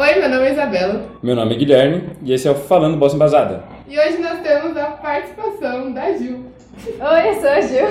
[0.00, 1.04] Oi, meu nome é Isabela.
[1.22, 3.64] Meu nome é Guilherme e esse é o Falando Bossa Embasada.
[3.86, 6.46] E hoje nós temos a participação da Gil.
[6.86, 7.86] Oi, eu sou a Gil.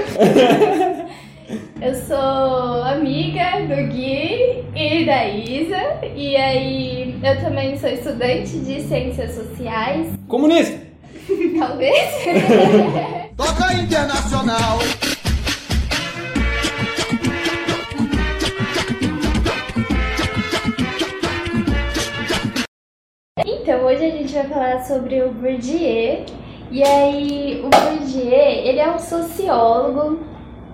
[1.80, 6.00] eu sou amiga do Gui e da Isa.
[6.16, 10.08] E aí, eu também sou estudante de Ciências Sociais.
[10.28, 10.80] Comunista!
[11.60, 12.10] Talvez.
[13.38, 14.80] Toca Internacional.
[23.70, 26.26] Então, hoje a gente vai falar sobre o Bourdieu.
[26.72, 30.22] E aí, o Bourdieu, ele é um sociólogo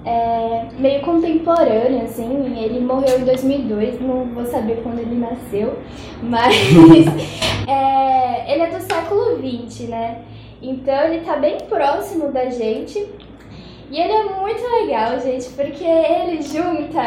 [0.05, 2.57] é, meio contemporâneo, assim.
[2.57, 5.77] Ele morreu em 2002, não vou saber quando ele nasceu,
[6.23, 6.55] mas
[7.67, 10.21] é, ele é do século 20, né?
[10.61, 12.97] Então, ele tá bem próximo da gente.
[13.91, 17.01] E ele é muito legal, gente, porque ele junta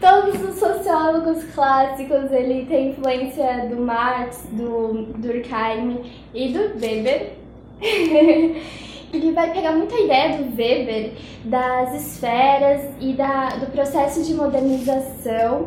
[0.00, 6.00] todos os sociólogos clássicos, ele tem influência do Marx, do Durkheim
[6.34, 7.32] e do Weber.
[7.80, 11.12] ele vai pegar muita ideia do Weber,
[11.44, 15.66] das esferas e da, do processo de modernização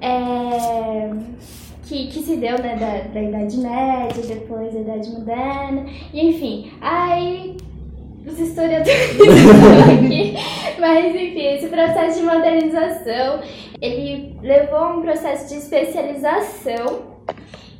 [0.00, 1.10] é,
[1.84, 6.72] que, que se deu né, da, da Idade Média, depois da Idade Moderna, e enfim.
[6.80, 7.56] Aí
[8.26, 10.34] os historiadores aqui.
[10.78, 13.40] Mas enfim, esse processo de modernização,
[13.80, 17.12] ele levou a um processo de especialização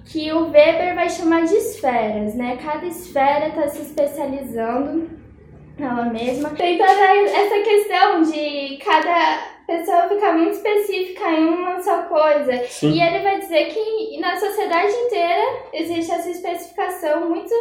[0.06, 2.58] que o Weber vai chamar de esferas, né?
[2.62, 5.08] Cada esfera está se especializando
[5.78, 6.50] nela mesma.
[6.50, 12.62] Tem toda essa questão de cada pessoa ficar muito específica em uma só coisa.
[12.66, 12.92] Sim.
[12.92, 17.54] E ele vai dizer que na sociedade inteira existe essa especificação muito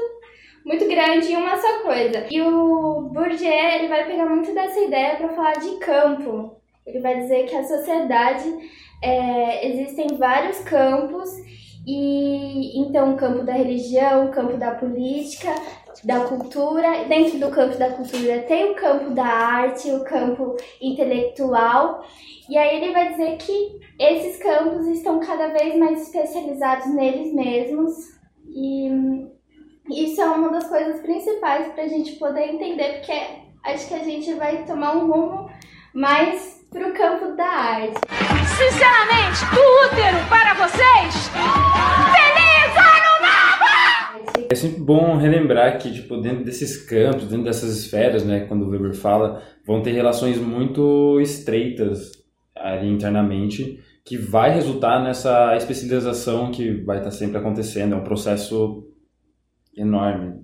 [0.66, 2.28] muito grande em uma só coisa.
[2.30, 6.58] E o Bourdieu, ele vai pegar muito dessa ideia para falar de campo.
[6.86, 8.48] Ele vai dizer que a sociedade
[9.02, 11.30] é, existem vários campos
[11.86, 15.50] e então o campo da religião, o campo da política,
[16.04, 22.04] da cultura, dentro do campo da cultura tem o campo da arte, o campo intelectual.
[22.50, 27.94] E aí ele vai dizer que esses campos estão cada vez mais especializados neles mesmos
[28.48, 28.90] e
[29.90, 33.20] isso é uma das coisas principais para a gente poder entender, porque
[33.64, 35.50] acho que a gente vai tomar um rumo
[35.94, 38.00] mais pro campo da arte.
[38.58, 41.30] Sinceramente, do útero para vocês,
[42.14, 44.48] feliz ano novo!
[44.52, 48.70] É sempre bom relembrar que, tipo, dentro desses campos, dentro dessas esferas, né, quando o
[48.70, 52.12] Weber fala, vão ter relações muito estreitas
[52.56, 57.94] ali internamente, que vai resultar nessa especialização que vai estar sempre acontecendo.
[57.94, 58.91] É um processo
[59.76, 60.42] enorme.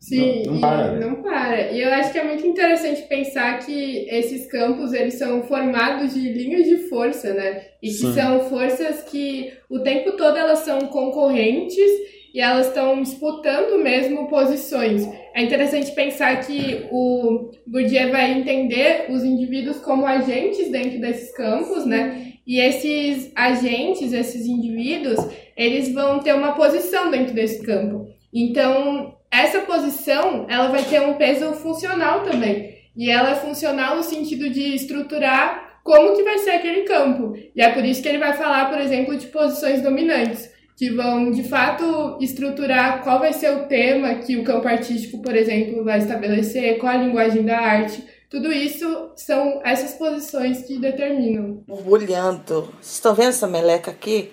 [0.00, 1.06] Sim, Não- não para, né?
[1.06, 1.70] não para.
[1.70, 6.32] E eu acho que é muito interessante pensar que esses campos eles são formados de
[6.32, 7.62] linhas de força, né?
[7.80, 8.12] E que Sim.
[8.12, 11.88] são forças que o tempo todo elas são concorrentes
[12.34, 15.06] e elas estão disputando mesmo posições.
[15.34, 21.86] É interessante pensar que o Bourdieu vai entender os indivíduos como agentes dentro desses campos,
[21.86, 22.32] né?
[22.44, 25.20] E esses agentes, esses indivíduos,
[25.56, 28.01] eles vão ter uma posição dentro desse campo.
[28.32, 32.72] Então, essa posição, ela vai ter um peso funcional também.
[32.96, 37.34] E ela é funcional no sentido de estruturar como que vai ser aquele campo.
[37.54, 41.30] E é por isso que ele vai falar, por exemplo, de posições dominantes, que vão,
[41.30, 45.98] de fato, estruturar qual vai ser o tema que o campo artístico, por exemplo, vai
[45.98, 48.04] estabelecer, qual a linguagem da arte.
[48.30, 51.62] Tudo isso são essas posições que determinam.
[51.66, 52.72] borbulhando.
[52.80, 54.32] Vocês estão vendo essa meleca aqui?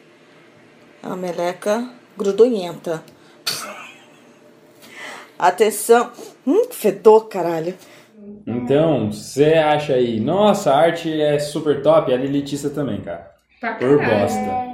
[1.03, 3.03] É uma meleca grudonhenta.
[5.39, 6.11] Atenção.
[6.45, 7.73] Hum, que fedor, caralho.
[8.45, 13.31] Então, você acha aí, nossa, a arte é super top, ela é elitista também, cara.
[13.59, 14.68] Pra Por bosta.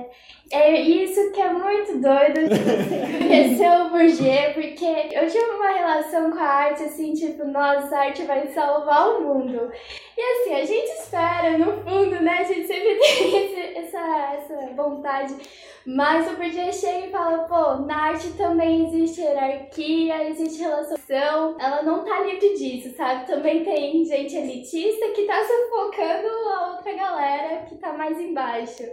[0.52, 6.32] É isso que é muito doido você conhecer o Bourdieu, porque eu tive uma relação
[6.32, 9.72] com a arte assim, tipo, nossa, a arte vai salvar o mundo.
[10.16, 12.40] E assim, a gente espera, no fundo, né?
[12.40, 15.36] A gente sempre tem essa, essa vontade.
[15.84, 21.58] Mas o Bourdieu chega e fala, pô, na arte também existe hierarquia, existe relação.
[21.60, 23.26] Ela não tá livre disso, sabe?
[23.26, 28.84] Também tem gente elitista que tá sufocando a outra galera que tá mais embaixo.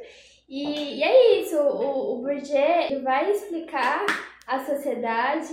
[0.52, 4.04] E, e é isso, o, o Bourdieu vai explicar
[4.46, 5.48] a sociedade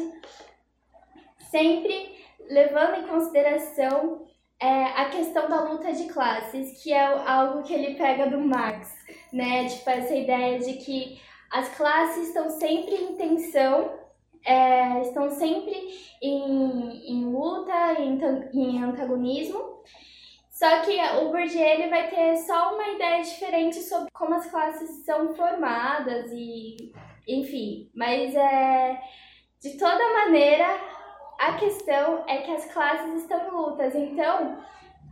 [1.50, 2.18] sempre
[2.50, 4.28] levando em consideração
[4.60, 8.94] é, a questão da luta de classes, que é algo que ele pega do Marx,
[9.31, 9.69] né?
[9.69, 11.18] Tipo, essa ideia de que
[11.50, 13.98] as classes estão sempre em tensão,
[14.46, 15.78] é, estão sempre
[16.22, 18.19] em, em luta, em,
[18.54, 19.81] em antagonismo,
[20.59, 25.06] Só que o Bourdieu ele vai ter só uma ideia diferente sobre como as classes
[25.06, 26.91] são formadas e
[27.25, 29.00] enfim, mas é
[29.61, 30.67] de toda maneira
[31.39, 34.57] a questão é que as classes estão em lutas, então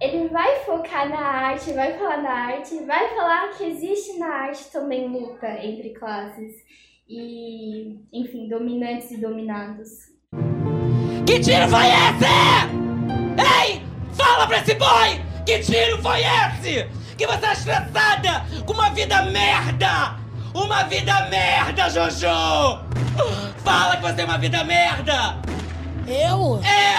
[0.01, 4.69] ele vai focar na arte, vai falar na arte, vai falar que existe na arte
[4.69, 6.55] também luta entre classes
[7.07, 10.09] e, enfim, dominantes e dominados.
[11.25, 13.71] Que tiro foi esse?
[13.71, 13.81] Ei!
[14.13, 15.26] Fala pra esse boy!
[15.47, 16.89] Que tiro foi esse?
[17.17, 20.17] Que você é estressada com uma vida merda!
[20.53, 22.83] Uma vida merda, Jojo!
[23.63, 25.37] Fala que você é uma vida merda!
[26.05, 26.59] Eu?
[26.65, 26.97] É!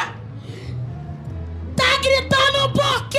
[1.77, 3.19] Tá gritando por quê?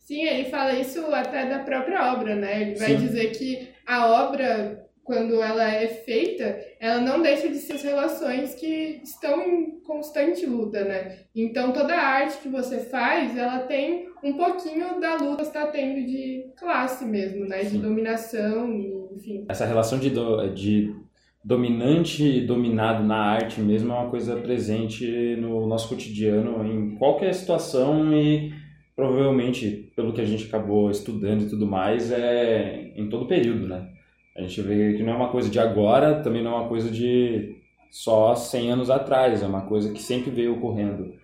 [0.00, 2.60] Sim, ele fala isso até da própria obra, né?
[2.60, 2.96] Ele vai Sim.
[2.98, 8.54] dizer que a obra, quando ela é feita, ela não deixa de ser as relações
[8.54, 11.18] que estão em constante luta, né?
[11.34, 15.66] Então toda a arte que você faz, ela tem um pouquinho da luta que está
[15.66, 17.64] tendo de classe mesmo, né?
[17.64, 17.80] De Sim.
[17.80, 19.46] dominação, enfim.
[19.48, 20.94] Essa relação de, do- de
[21.44, 27.34] dominante e dominado na arte mesmo é uma coisa presente no nosso cotidiano, em qualquer
[27.34, 28.52] situação e
[28.94, 33.88] provavelmente, pelo que a gente acabou estudando e tudo mais, é em todo período, né?
[34.40, 36.90] A gente vê que não é uma coisa de agora, também não é uma coisa
[36.90, 37.56] de
[37.90, 41.14] só 100 anos atrás, é uma coisa que sempre veio ocorrendo.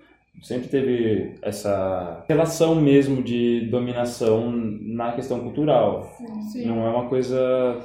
[0.43, 6.15] Sempre teve essa relação mesmo de dominação na questão cultural.
[6.53, 6.67] Sim.
[6.67, 7.81] Não é uma coisa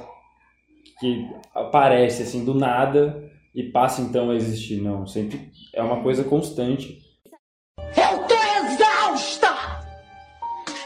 [1.00, 5.06] que aparece assim do nada e passa então a existir, não.
[5.06, 7.00] Sempre é uma coisa constante.
[7.78, 9.48] Eu tô exausta!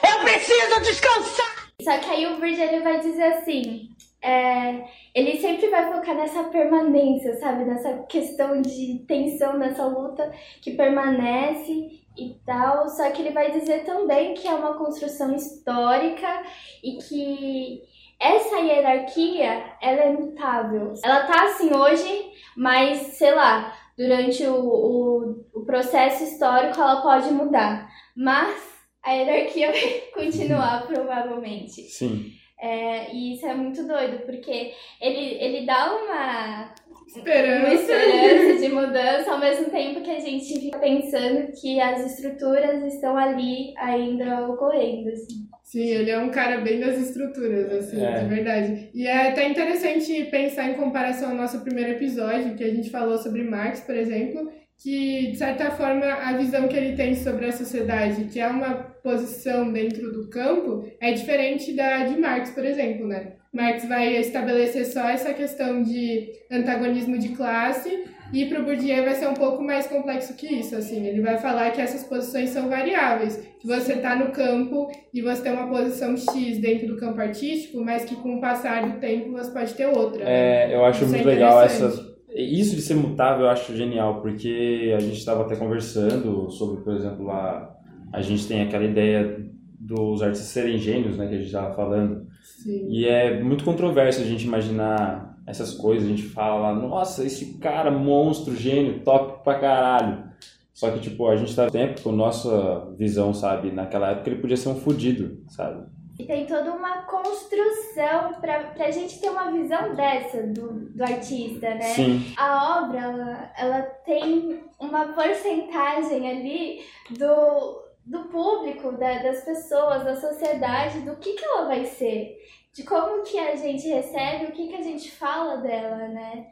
[0.09, 1.73] Eu preciso descansar!
[1.83, 3.89] Só que aí o Virgil ele vai dizer assim,
[4.23, 4.85] é,
[5.15, 7.65] ele sempre vai focar nessa permanência, sabe?
[7.65, 12.89] Nessa questão de tensão nessa luta que permanece e tal.
[12.89, 16.43] Só que ele vai dizer também que é uma construção histórica
[16.83, 17.83] e que
[18.19, 20.95] essa hierarquia ela é mutável.
[21.05, 27.31] Ela tá assim hoje, mas sei lá, durante o, o, o processo histórico ela pode
[27.33, 27.89] mudar.
[28.17, 31.83] Mas a hierarquia vai continuar, provavelmente.
[31.83, 32.33] Sim.
[32.61, 36.75] É, e isso é muito doido, porque ele, ele dá uma,
[37.07, 37.67] Esperança.
[37.67, 42.83] uma esperança de mudança, ao mesmo tempo que a gente fica pensando que as estruturas
[42.95, 45.11] estão ali ainda ocorrendo.
[45.11, 45.47] Assim.
[45.63, 48.21] Sim, ele é um cara bem das estruturas, assim, É.
[48.21, 48.91] de verdade.
[48.95, 53.19] E é até interessante pensar em comparação ao nosso primeiro episódio, que a gente falou
[53.19, 54.51] sobre Marx, por exemplo,
[54.83, 58.75] que, de certa forma, a visão que ele tem sobre a sociedade, que é uma
[59.03, 63.33] posição dentro do campo, é diferente da de Marx, por exemplo, né?
[63.53, 69.15] Marx vai estabelecer só essa questão de antagonismo de classe e para o Bourdieu vai
[69.15, 71.07] ser um pouco mais complexo que isso, assim.
[71.07, 75.43] Ele vai falar que essas posições são variáveis, que você está no campo e você
[75.43, 79.31] tem uma posição X dentro do campo artístico, mas que com o passar do tempo
[79.33, 80.25] você pode ter outra.
[80.25, 80.71] né?
[80.71, 82.01] É, eu acho Isso é muito legal interessante.
[82.01, 82.06] essa.
[82.37, 86.95] Isso de ser mutável eu acho genial, porque a gente estava até conversando sobre, por
[86.95, 87.75] exemplo, a,
[88.13, 89.47] a gente tem aquela ideia
[89.79, 92.27] dos artistas serem gênios, né, que a gente estava falando.
[92.43, 92.89] Sim.
[92.91, 96.07] E é muito controverso a gente imaginar essas coisas.
[96.07, 100.27] A gente fala, nossa, esse cara, monstro, gênio, top pra caralho.
[100.75, 103.71] Só que, tipo, a gente tá tempo com nossa visão, sabe?
[103.71, 105.87] Naquela época ele podia ser um fudido, sabe?
[106.19, 111.75] E tem toda uma construção pra, pra gente ter uma visão dessa do, do artista,
[111.75, 111.81] né?
[111.83, 120.05] Sim, A obra, ela, ela tem uma porcentagem ali do, do público, da- das pessoas,
[120.05, 122.37] da sociedade, do que, que ela vai ser,
[122.73, 126.47] de como que a gente recebe, o que, que a gente fala dela, né?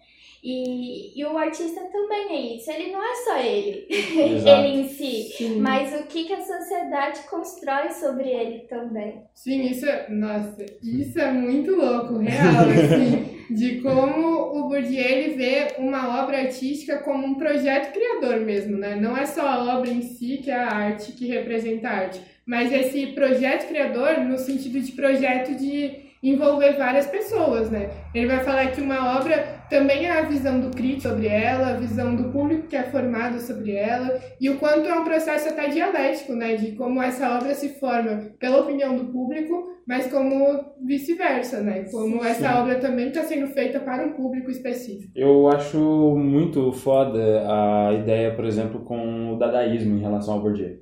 [0.47, 5.33] E, e o artista também é isso, ele não é só ele, ele em si,
[5.39, 5.59] Sim.
[5.59, 9.23] mas o que, que a sociedade constrói sobre ele também.
[9.33, 10.07] Sim, isso é.
[10.11, 16.41] Nossa, isso é muito louco, real, assim, de como o Bourdieu ele vê uma obra
[16.41, 18.97] artística como um projeto criador mesmo, né?
[18.97, 22.21] Não é só a obra em si que é a arte que representa a arte,
[22.45, 27.91] mas esse projeto criador no sentido de projeto de envolver várias pessoas, né?
[28.15, 32.15] Ele vai falar que uma obra também a visão do crítico sobre ela, a visão
[32.15, 36.35] do público que é formado sobre ela, e o quanto é um processo até dialético,
[36.35, 36.57] né?
[36.57, 41.85] De como essa obra se forma pela opinião do público, mas como vice-versa, né?
[41.91, 42.59] Como essa Sim.
[42.59, 45.13] obra também está sendo feita para um público específico.
[45.15, 45.79] eu acho
[46.17, 50.79] muito foda a ideia, por exemplo, com o dadaísmo em relação ao Bourdieu.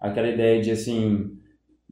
[0.00, 1.30] Aquela ideia de assim,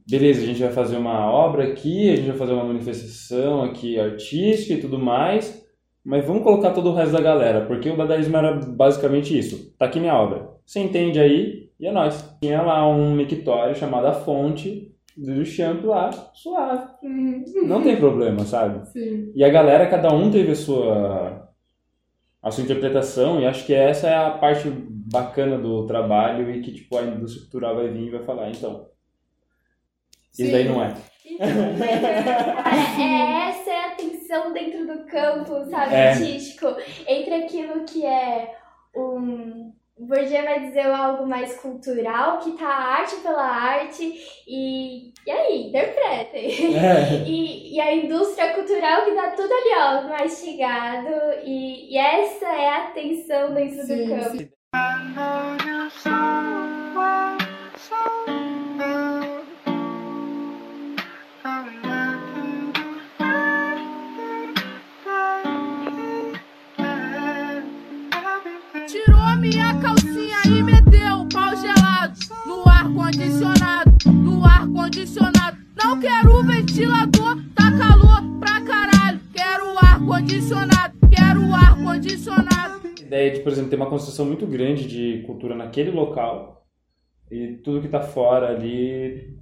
[0.09, 3.99] beleza, a gente vai fazer uma obra aqui, a gente vai fazer uma manifestação aqui
[3.99, 5.66] artística e tudo mais,
[6.07, 9.75] mas vamos colocar todo o resto da galera, porque o dadaísmo era basicamente isso.
[9.77, 10.49] Tá aqui minha obra.
[10.65, 12.23] Você entende aí, E é nóis.
[12.41, 16.87] Tinha lá um mictório chamado A Fonte, do Champ lá, suave.
[17.65, 18.87] Não tem problema, sabe?
[18.87, 19.31] Sim.
[19.35, 21.49] E a galera, cada um teve a sua,
[22.41, 26.71] a sua interpretação, e acho que essa é a parte bacana do trabalho e que,
[26.71, 28.87] tipo, a indústria cultural vai vir e vai falar, então,
[30.37, 30.51] isso Sim.
[30.51, 30.93] daí não é.
[31.25, 36.09] Então, mas, é, é, essa é a tensão dentro do campo, sabe, É.
[36.11, 36.75] artístico,
[37.07, 38.55] entre aquilo que é
[38.95, 39.73] um.
[39.99, 44.13] O Bourdieu vai dizer algo mais cultural, que tá a arte pela arte,
[44.47, 46.77] e, e aí, interpretem.
[46.77, 47.23] É.
[47.25, 51.09] E, e a indústria cultural que tá tudo ali, ó, mastigado,
[51.43, 54.37] e, e essa é a tensão dentro Sim, do campo.
[54.37, 54.49] sim.
[73.07, 75.57] Condicionado, no ar condicionado.
[75.81, 79.21] Não quero ventilador, tá calor pra caralho.
[79.33, 82.81] Quero ar condicionado, quero ar condicionado.
[82.85, 86.65] A ideia de, por exemplo, ter uma construção muito grande de cultura naquele local
[87.31, 89.37] e tudo que tá fora ali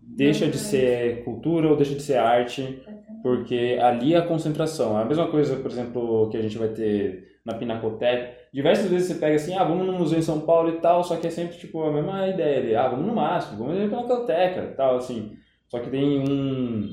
[0.00, 2.82] deixa de ser cultura ou deixa de ser arte,
[3.22, 4.98] porque ali é a concentração.
[4.98, 8.36] É a mesma coisa, por exemplo, que a gente vai ter na Pinacoteca.
[8.52, 11.16] Diversas vezes você pega assim, ah, vamos no museu em São Paulo e tal, só
[11.16, 14.62] que é sempre tipo a mesma ideia ali, ah, vamos no máximo, vamos na Pinacoteca
[14.62, 15.36] e tal, assim.
[15.68, 16.88] Só que tem um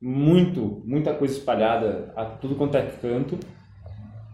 [0.00, 3.38] muito, muita coisa espalhada a tudo quanto é canto.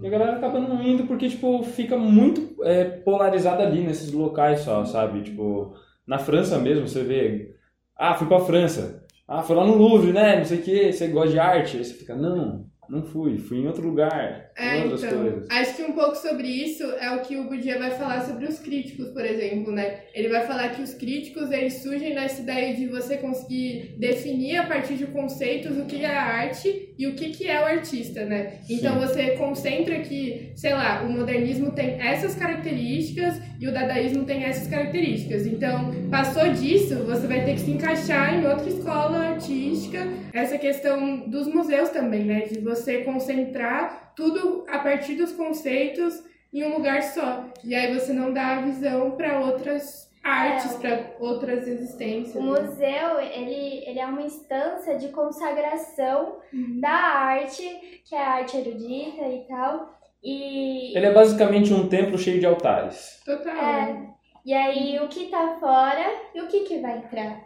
[0.00, 4.61] E a galera acaba não indo porque, tipo, fica muito é, polarizada ali nesses locais
[4.61, 5.23] só, sabe?
[5.23, 5.75] Tipo,
[6.07, 7.55] na França mesmo, você vê...
[7.97, 9.07] Ah, fui pra França.
[9.29, 10.38] Ah, foi lá no Louvre, né?
[10.38, 10.93] Não sei o quê.
[10.93, 11.76] Você gosta de arte?
[11.76, 13.38] Aí você fica, não, não fui.
[13.38, 14.50] Fui em outro lugar.
[14.56, 15.50] É, outras então, coisas.
[15.50, 18.58] acho que um pouco sobre isso é o que o Bourdieu vai falar sobre os
[18.58, 20.00] críticos, por exemplo, né?
[20.12, 24.66] Ele vai falar que os críticos, eles surgem nessa ideia de você conseguir definir a
[24.66, 28.25] partir de conceitos o que é a arte e o que, que é o artista,
[28.25, 28.61] né?
[28.71, 29.00] Então Sim.
[29.00, 34.68] você concentra que, sei lá, o modernismo tem essas características e o dadaísmo tem essas
[34.68, 35.44] características.
[35.44, 40.06] Então, passou disso, você vai ter que se encaixar em outra escola artística.
[40.32, 42.42] Essa questão dos museus também, né?
[42.42, 46.23] De você concentrar tudo a partir dos conceitos
[46.54, 47.52] em um lugar só.
[47.64, 50.79] E aí você não dá a visão para outras artes, É.
[50.79, 52.37] para outras existências.
[52.37, 52.61] O né?
[52.61, 56.81] museu, ele, ele é uma instância de consagração Uhum.
[56.81, 59.99] da arte, que é a arte erudita e tal.
[60.23, 63.21] E, Ele é basicamente um templo cheio de altares.
[63.25, 63.57] Total.
[63.57, 64.07] é,
[64.45, 67.41] e aí o que tá fora e o que, que vai entrar,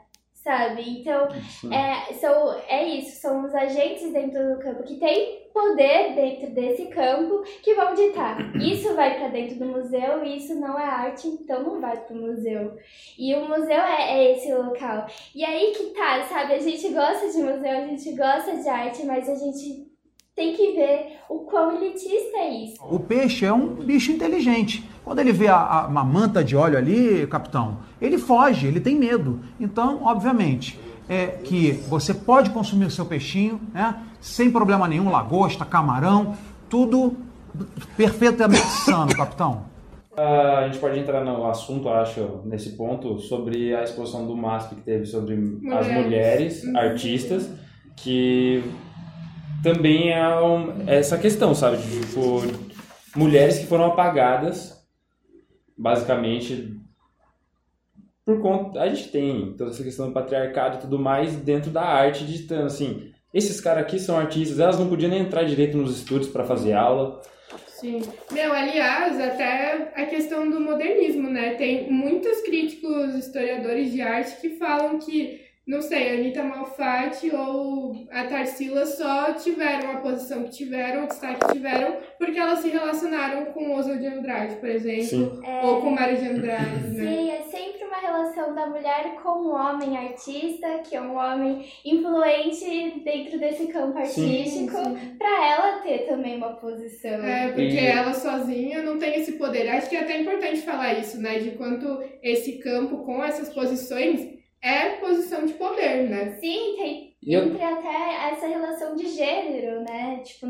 [0.47, 1.01] sabe?
[1.01, 1.27] Então,
[1.73, 6.87] é, são, é isso, são os agentes dentro do campo que têm poder dentro desse
[6.87, 8.39] campo que vão ditar.
[8.57, 12.77] Isso vai para dentro do museu isso não é arte, então não vai pro museu.
[13.19, 15.07] E o museu é, é esse local.
[15.35, 16.55] E aí que tá, sabe?
[16.55, 19.96] A gente gosta de museu, a gente gosta de arte, mas a gente
[20.37, 22.77] tem que ver o quão elitista é isso.
[22.89, 24.89] O peixe é um bicho inteligente.
[25.03, 28.95] Quando ele vê a, a- uma manta de óleo ali, capitão, ele foge, ele tem
[28.97, 29.41] medo.
[29.59, 30.79] Então, obviamente,
[31.09, 34.03] é que você pode consumir o seu peixinho, né?
[34.21, 36.37] Sem problema nenhum, lagosta, camarão,
[36.69, 37.15] tudo
[37.97, 39.63] perfeitamente sano, capitão.
[40.17, 44.75] Ah, a gente pode entrar no assunto, acho, nesse ponto, sobre a exposição do MASP
[44.75, 45.93] que teve sobre as Mulheres.
[45.95, 46.77] mulheres Uhum.
[46.77, 47.51] artistas,
[47.97, 48.65] que
[49.67, 51.79] também é um- essa questão, sabe?
[51.79, 52.41] De, tipo,
[53.17, 54.81] mulheres que foram apagadas,
[55.77, 56.79] basicamente,
[58.25, 58.81] por conta.
[58.81, 62.67] A gente tem toda essa questão do patriarcado e tudo mais dentro da arte, ditando
[62.67, 63.11] assim.
[63.35, 66.73] Esses caras aqui são artistas, elas não podiam nem entrar direito nos estúdios para fazer
[66.73, 67.21] aula.
[67.67, 68.03] Sim.
[68.31, 71.55] Meu, aliás, até a questão do modernismo, né?
[71.55, 78.07] Tem muitos críticos historiadores de arte que falam que, não sei, a Anitta Malfatti ou
[78.13, 82.69] a Tarsila só tiveram a posição que tiveram, o destaque que tiveram, porque elas se
[82.69, 85.41] relacionaram com Oswald de Andrade, por exemplo, Sim.
[85.65, 87.07] ou com Mário de Andrade, né?
[87.17, 91.67] Sim, é sempre uma relação da mulher com o homem artista, que é um homem
[91.85, 94.25] influente dentro desse campo Sim.
[94.31, 95.17] artístico, Sim.
[95.19, 97.25] pra ela ter também uma posição.
[97.25, 99.69] É, porque E- ela sozinha não tem esse poder.
[99.69, 101.39] Acho que é até importante falar isso, né?
[101.39, 106.31] De quanto esse campo com essas posições é posição de poder, né?
[106.41, 110.21] Sim, tem entre até essa relação de gênero, né?
[110.25, 110.47] Tipo,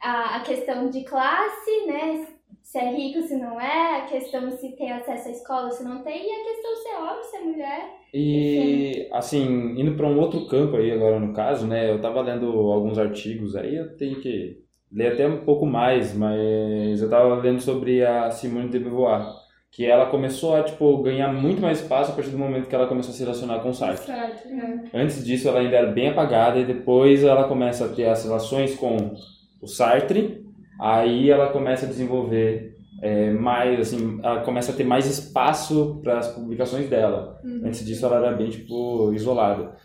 [0.00, 2.26] a, a questão de classe, né?
[2.62, 6.02] Se é rico, se não é, a questão se tem acesso à escola, se não
[6.04, 8.00] tem, e a questão se é homem, se é mulher.
[8.14, 11.90] E, assim, indo para um outro campo aí agora no caso, né?
[11.90, 14.62] Eu tava lendo alguns artigos aí, eu tenho que
[14.92, 19.26] ler até um pouco mais, mas eu tava lendo sobre a Simone de Beauvoir,
[19.72, 22.88] que ela começou a tipo ganhar muito mais espaço a partir do momento que ela
[22.88, 24.06] começou a se relacionar com o Sartre.
[24.06, 24.84] Certo, né?
[24.92, 28.74] Antes disso, ela ainda era bem apagada e depois ela começa a ter as relações
[28.74, 29.14] com
[29.62, 30.44] o Sartre.
[30.80, 36.18] Aí ela começa a desenvolver é, mais, assim, ela começa a ter mais espaço para
[36.18, 37.40] as publicações dela.
[37.44, 37.62] Uhum.
[37.64, 39.76] Antes disso, ela era bem tipo isolada.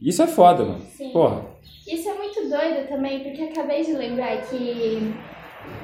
[0.00, 0.80] Isso é foda, mano.
[0.80, 1.10] Sim.
[1.10, 1.46] Porra.
[1.86, 5.14] Isso é muito doido também, porque acabei de lembrar que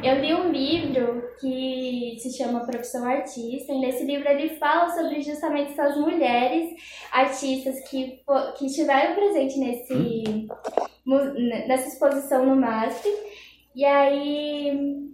[0.02, 5.20] eu li um livro que se chama Profissão Artista, e nesse livro ele fala sobre
[5.20, 6.74] justamente essas mulheres
[7.12, 8.22] artistas que,
[8.56, 10.48] que estiveram presentes nesse,
[11.04, 11.34] mu-
[11.66, 13.06] nessa exposição no MASP.
[13.74, 15.10] E aí,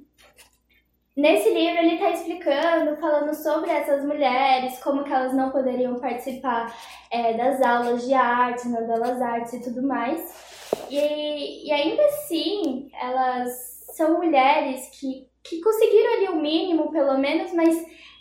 [1.17, 6.73] nesse livro ele está explicando, falando sobre essas mulheres, como que elas não poderiam participar
[7.11, 10.33] é, das aulas de arte, nas belas artes e tudo mais.
[10.91, 17.53] E, e ainda assim, elas são mulheres que, que conseguiram ali o mínimo, pelo menos,
[17.53, 17.75] mas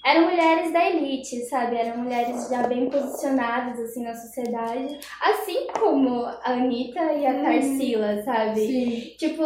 [0.05, 1.75] eram mulheres da elite, sabe?
[1.77, 4.99] Eram mulheres já bem posicionadas, assim, na sociedade.
[5.21, 7.43] Assim como a Anitta e a Uhum.
[7.43, 8.59] Tarsila, sabe?
[8.59, 9.15] Sim.
[9.17, 9.43] Tipo,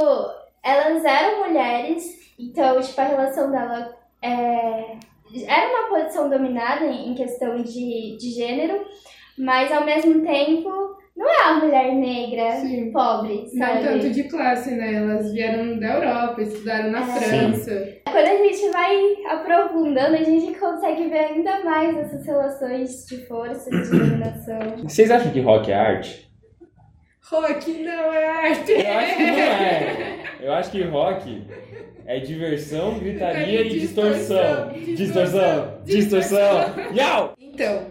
[0.61, 4.97] elas eram mulheres, então, tipo, a relação dela é,
[5.47, 8.85] era uma posição dominada em questão de, de gênero,
[9.37, 10.88] mas ao mesmo tempo
[11.19, 12.91] não é a mulher negra Sim.
[12.93, 13.83] pobre, Não sabe?
[13.83, 14.93] tanto de classe, né?
[14.95, 17.03] Elas vieram da Europa, estudaram na É.
[17.19, 17.87] França.
[18.09, 18.95] Quando a gente vai
[19.29, 24.59] aprofundando, a gente consegue ver ainda mais essas relações de força, de dominação.
[24.87, 26.29] Vocês acham que rock é arte?
[27.29, 28.71] Rock não é arte.
[28.71, 30.19] Eu acho que não é.
[30.41, 31.43] Eu acho que rock
[32.07, 34.69] é diversão, gritaria e distorção.
[34.95, 36.73] Distorção, distorção.
[36.95, 37.33] Yau!
[37.39, 37.81] Então,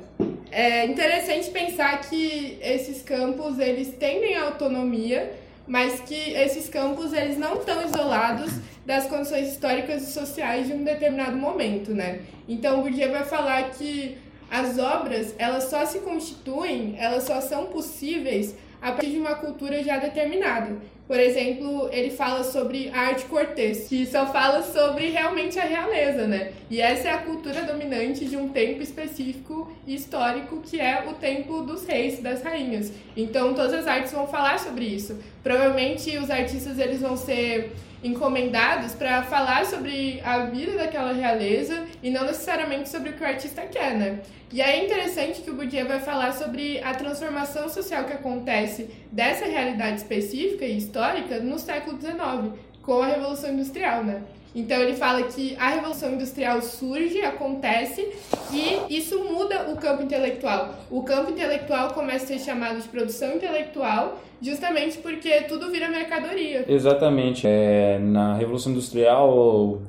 [0.50, 5.32] é interessante pensar que esses campos eles tendem à autonomia,
[5.66, 8.52] mas que esses campos eles não estão isolados
[8.86, 12.20] das condições históricas e sociais de um determinado momento, né?
[12.48, 14.16] Então, o Bourdieu vai falar que
[14.50, 19.82] as obras, elas só se constituem, elas só são possíveis a partir de uma cultura
[19.82, 20.76] já determinada.
[21.06, 26.26] Por exemplo, ele fala sobre a arte cortês, que só fala sobre realmente a realeza,
[26.26, 26.52] né?
[26.68, 31.14] E essa é a cultura dominante de um tempo específico e histórico, que é o
[31.14, 32.92] tempo dos reis, das rainhas.
[33.16, 35.18] Então, todas as artes vão falar sobre isso.
[35.42, 42.10] Provavelmente os artistas eles vão ser encomendados para falar sobre a vida daquela realeza e
[42.10, 44.20] não necessariamente sobre o que o artista quer, né?
[44.52, 49.44] E é interessante que o Bourdieu vai falar sobre a transformação social que acontece dessa
[49.44, 54.22] realidade específica e histórica no século XIX, com a Revolução Industrial, né?
[54.58, 58.08] Então ele fala que a Revolução Industrial surge, acontece
[58.52, 60.74] e isso muda o campo intelectual.
[60.90, 66.64] O campo intelectual começa a ser chamado de produção intelectual justamente porque tudo vira mercadoria.
[66.68, 67.46] Exatamente.
[67.46, 69.80] É, na Revolução Industrial,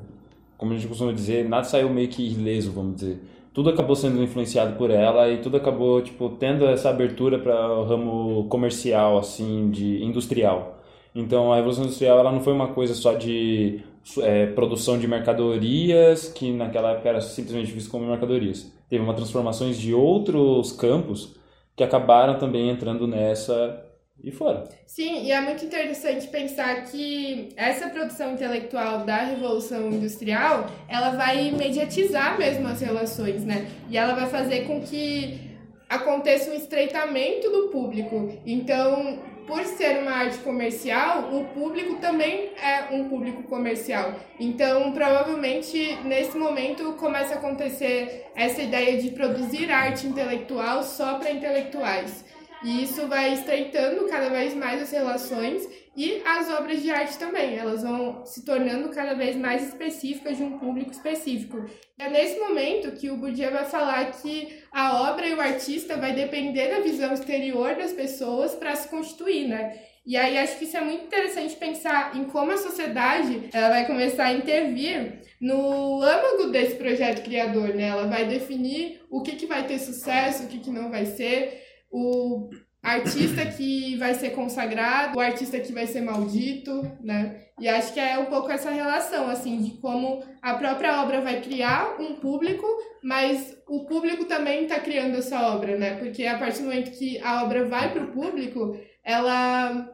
[0.55, 3.19] como a gente costuma dizer, nada saiu meio que ileso, vamos dizer.
[3.51, 7.85] Tudo acabou sendo influenciado por ela e tudo acabou tipo tendo essa abertura para o
[7.85, 10.79] ramo comercial, assim, de industrial.
[11.15, 13.81] Então a Revolução Industrial ela não foi uma coisa só de
[14.21, 18.71] é, produção de mercadorias, que naquela época era simplesmente visto como mercadorias.
[18.89, 21.35] Teve uma transformações de outros campos
[21.75, 23.85] que acabaram também entrando nessa
[24.23, 24.65] e foram.
[24.85, 31.51] Sim, e é muito interessante pensar que essa produção intelectual da Revolução Industrial, ela vai
[31.51, 33.69] mediatizar mesmo as relações, né?
[33.89, 35.39] E ela vai fazer com que
[35.87, 38.33] aconteça um estreitamento do público.
[38.45, 44.13] Então, por ser uma arte comercial, o público também é um público comercial.
[44.39, 51.31] Então, provavelmente, nesse momento, começa a acontecer essa ideia de produzir arte intelectual só para
[51.31, 52.23] intelectuais.
[52.63, 57.57] E isso vai estreitando cada vez mais as relações e as obras de arte também.
[57.57, 61.65] Elas vão se tornando cada vez mais específicas de um público específico.
[61.97, 66.13] É nesse momento que o Bourdieu vai falar que a obra e o artista vai
[66.13, 69.79] depender da visão exterior das pessoas para se constituir, né?
[70.05, 73.85] E aí acho que isso é muito interessante pensar em como a sociedade ela vai
[73.85, 77.89] começar a intervir no âmago desse projeto criador, né?
[77.89, 81.68] Ela vai definir o que, que vai ter sucesso, o que, que não vai ser
[81.91, 82.49] o
[82.81, 87.43] artista que vai ser consagrado, o artista que vai ser maldito, né?
[87.59, 91.41] E acho que é um pouco essa relação, assim, de como a própria obra vai
[91.41, 92.65] criar um público,
[93.03, 95.95] mas o público também está criando essa obra, né?
[95.95, 99.89] Porque a partir do momento que a obra vai para o público, ela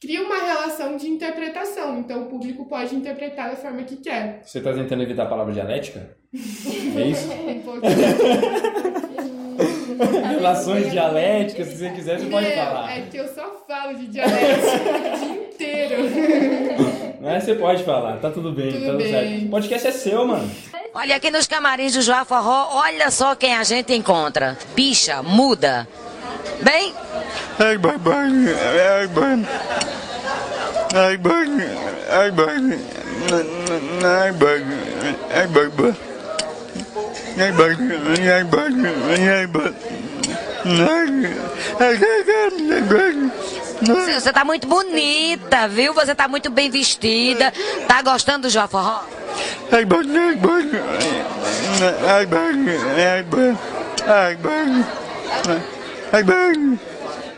[0.00, 2.00] cria uma relação de interpretação.
[2.00, 4.40] Então o público pode interpretar da forma que quer.
[4.42, 6.18] Você está tentando evitar a palavra dialética?
[6.96, 7.32] É isso?
[7.32, 9.09] Um pouquinho.
[10.30, 12.98] Relações dialéticas, se você quiser, você pode Meu, falar.
[12.98, 14.58] É que eu só falo de dialética
[15.14, 15.96] o dia inteiro.
[17.20, 19.10] Mas você pode falar, tá tudo bem, Tudo tá tudo bem.
[19.12, 19.44] certo.
[19.44, 20.50] O podcast é seu, mano.
[20.94, 24.56] Olha, aqui nos camarins do Joá Forró, olha só quem a gente encontra.
[24.74, 25.86] Picha, muda.
[26.62, 26.94] Bem?
[27.58, 28.16] Ai, ai, babá.
[28.16, 29.24] Ai, babá,
[30.94, 31.32] ai, babá.
[32.12, 32.52] Ai, babá,
[34.10, 34.56] ai, babá.
[35.32, 36.09] Ai, babá,
[44.20, 45.94] Você tá muito bonita, viu?
[45.94, 47.52] Você tá muito bem vestida.
[47.88, 49.04] Tá gostando do Joá Forró?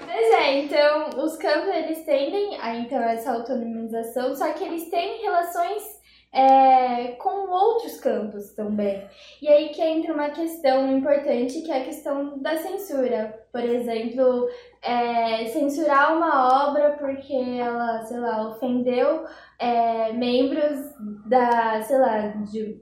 [0.06, 5.22] Pois é, então os campos eles tendem a então essa autonomização, só que eles têm
[5.22, 6.01] relações
[6.32, 9.06] é, com outros campos também.
[9.40, 13.38] E aí que entra uma questão importante que é a questão da censura.
[13.52, 14.48] Por exemplo,
[14.80, 19.26] é, censurar uma obra porque ela, sei lá, ofendeu
[19.58, 20.80] é, membros
[21.26, 22.80] da, sei lá, de.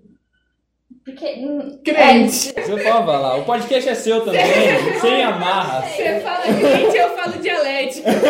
[1.05, 1.27] Porque.
[1.41, 2.53] hum, Crente.
[2.53, 4.43] Você pode falar, o podcast é seu também,
[5.01, 5.83] sem amarra.
[5.83, 8.09] Você fala crente, eu falo dialético.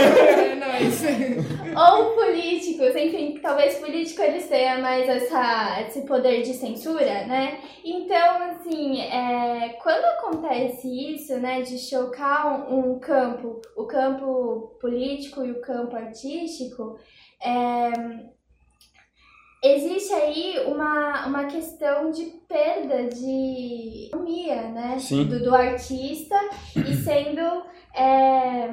[0.40, 1.49] É nóis.
[1.80, 7.60] Ou políticos, enfim, talvez político eles tenham mais essa, esse poder de censura, né?
[7.84, 15.44] Então, assim, é, quando acontece isso, né, de chocar um, um campo, o campo político
[15.44, 16.98] e o campo artístico,
[17.42, 17.90] é,
[19.62, 24.98] existe aí uma, uma questão de perda de autonomia, né?
[24.98, 25.24] Sim.
[25.24, 26.36] Do, do artista
[26.76, 27.40] e sendo.
[27.94, 28.68] É,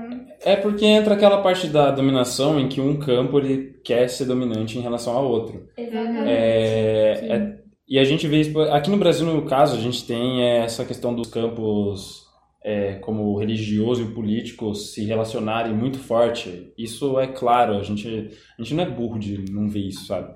[0.46, 4.78] É porque entra aquela parte da dominação em que um campo ele quer ser dominante
[4.78, 5.68] em relação ao outro.
[5.78, 6.30] exatamente.
[6.30, 7.58] É, é-
[7.90, 10.84] e a gente vê isso, aqui no Brasil, no caso, a gente tem é, essa
[10.84, 12.28] questão dos campos
[12.62, 16.74] é, como o religioso e o político se relacionarem muito forte.
[16.78, 20.34] Isso é claro, a gente, a gente não é burro de não ver isso, sabe?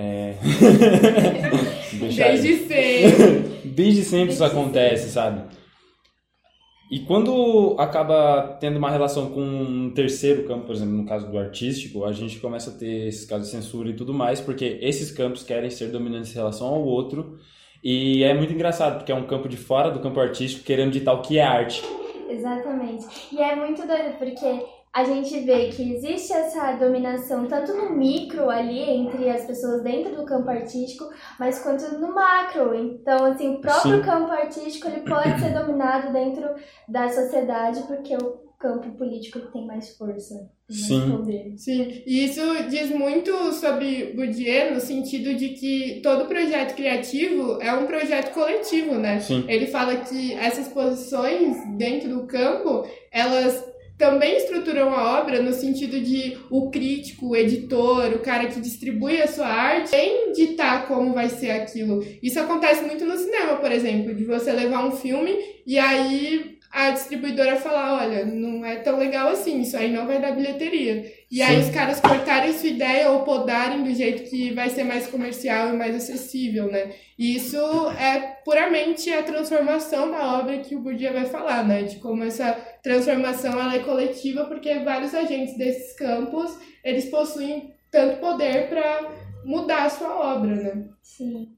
[0.00, 0.36] É...
[1.92, 3.68] Desde sempre.
[3.68, 5.42] Desde sempre isso acontece, sabe?
[6.88, 11.36] E quando acaba tendo uma relação com um terceiro campo, por exemplo, no caso do
[11.36, 15.10] artístico, a gente começa a ter esses casos de censura e tudo mais, porque esses
[15.10, 17.36] campos querem ser dominantes em relação ao outro.
[17.82, 21.12] E é muito engraçado, porque é um campo de fora do campo artístico querendo ditar
[21.12, 21.82] o que é arte.
[22.30, 23.04] Exatamente.
[23.32, 28.48] E é muito doido porque a gente vê que existe essa dominação tanto no micro
[28.48, 32.74] ali entre as pessoas dentro do campo artístico, mas quanto no macro.
[32.74, 34.02] Então, assim, o próprio Sim.
[34.02, 36.48] campo artístico ele pode ser dominado dentro
[36.88, 40.34] da sociedade porque o campo político tem mais força,
[40.68, 41.10] mais Sim.
[41.12, 41.54] poder.
[41.56, 47.72] Sim, e isso diz muito sobre Bourdieu no sentido de que todo projeto criativo é
[47.72, 49.20] um projeto coletivo, né?
[49.20, 49.44] Sim.
[49.46, 53.64] Ele fala que essas posições dentro do campo, elas
[53.98, 59.20] também estruturam a obra no sentido de o crítico, o editor, o cara que distribui
[59.20, 62.06] a sua arte, tem ditar como vai ser aquilo.
[62.22, 66.90] Isso acontece muito no cinema, por exemplo, de você levar um filme e aí a
[66.90, 71.10] distribuidora falar, olha, não é tão legal assim, isso aí não vai dar bilheteria.
[71.30, 71.68] E aí Sim.
[71.68, 75.76] os caras cortarem sua ideia ou podarem do jeito que vai ser mais comercial e
[75.76, 76.90] mais acessível, né?
[77.18, 77.58] E isso
[77.98, 81.82] é puramente a transformação da obra que o Bourdieu vai falar, né?
[81.82, 82.52] De como essa
[82.88, 89.10] transformação ela é coletiva, porque vários agentes desses campos, eles possuem tanto poder para
[89.44, 90.84] mudar a sua obra, né?
[91.02, 91.48] Sim.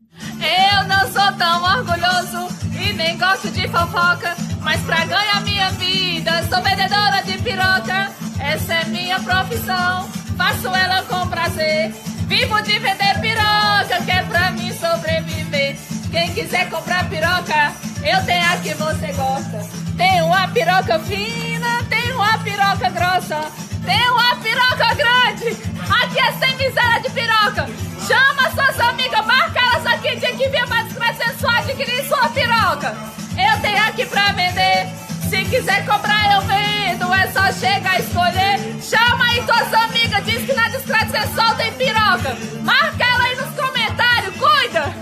[0.40, 2.49] Eu não sou tão orgulhoso
[2.85, 8.11] e nem gosto de fofoca, mas pra ganhar minha vida sou vendedora de piroca.
[8.43, 11.93] Essa é minha profissão, faço ela com prazer.
[12.27, 15.77] Vivo de vender piroca, que é pra mim sobreviver.
[16.11, 19.69] Quem quiser comprar piroca, eu tenho a que você gosta.
[19.97, 23.41] Tem uma piroca fina, tem uma piroca grossa,
[23.85, 25.57] tem uma piroca grande.
[26.03, 27.69] Aqui é sem miséria de piroca.
[28.07, 32.97] Chama suas amigas, marca elas aqui, dia que vier mais discreto sensual, adquirir sua piroca.
[33.37, 34.89] Eu tenho aqui pra vender.
[35.29, 37.15] Se quiser comprar, eu vendo.
[37.15, 38.83] É só chegar e escolher.
[38.83, 42.37] Chama aí tuas amigas, diz que na discreto sensual tem piroca.
[42.63, 44.93] Marca ela aí nos comentários, cuida.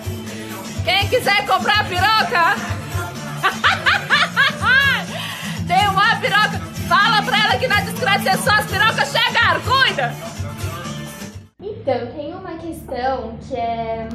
[0.85, 2.57] Quem quiser comprar piroca,
[11.61, 14.09] Então, tem uma questão que é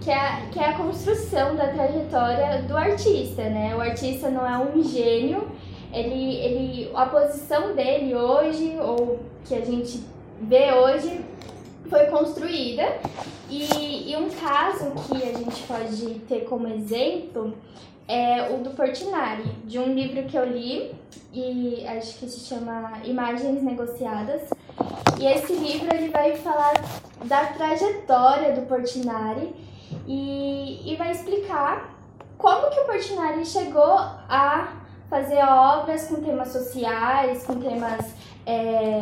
[0.00, 3.74] que é, que é a construção da trajetória do artista, né?
[3.76, 5.46] O artista não é um gênio,
[5.92, 10.02] ele, ele, a posição dele hoje, ou que a gente
[10.40, 11.20] vê hoje,
[11.88, 12.98] foi construída.
[13.50, 17.54] E, e um caso que a gente pode ter como exemplo
[18.08, 20.92] é o do Portinari, de um livro que eu li,
[21.32, 24.50] e acho que se chama Imagens Negociadas.
[25.18, 26.74] E esse livro ele vai falar
[27.24, 29.54] da trajetória do Portinari
[30.06, 31.94] e, e vai explicar
[32.38, 34.76] como que o Portinari chegou a
[35.10, 38.14] fazer obras com temas sociais, com temas
[38.46, 38.98] é,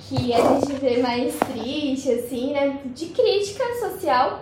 [0.00, 2.80] que a gente vê mais triste, assim, né?
[2.86, 4.40] De crítica social.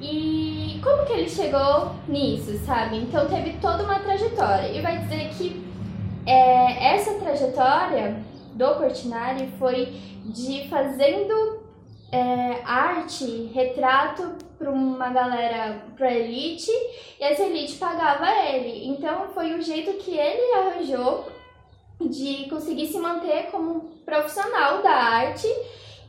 [0.00, 2.98] E como que ele chegou nisso, sabe?
[2.98, 4.68] Então teve toda uma trajetória.
[4.68, 5.64] E vai dizer que
[6.26, 8.22] é, essa trajetória
[8.54, 9.86] do Portinari foi
[10.24, 11.62] de fazendo
[12.10, 16.70] é, arte, retrato para uma galera, para elite,
[17.18, 18.86] e essa elite pagava ele.
[18.88, 21.26] Então foi o jeito que ele arranjou
[22.00, 25.48] de conseguir se manter como profissional da arte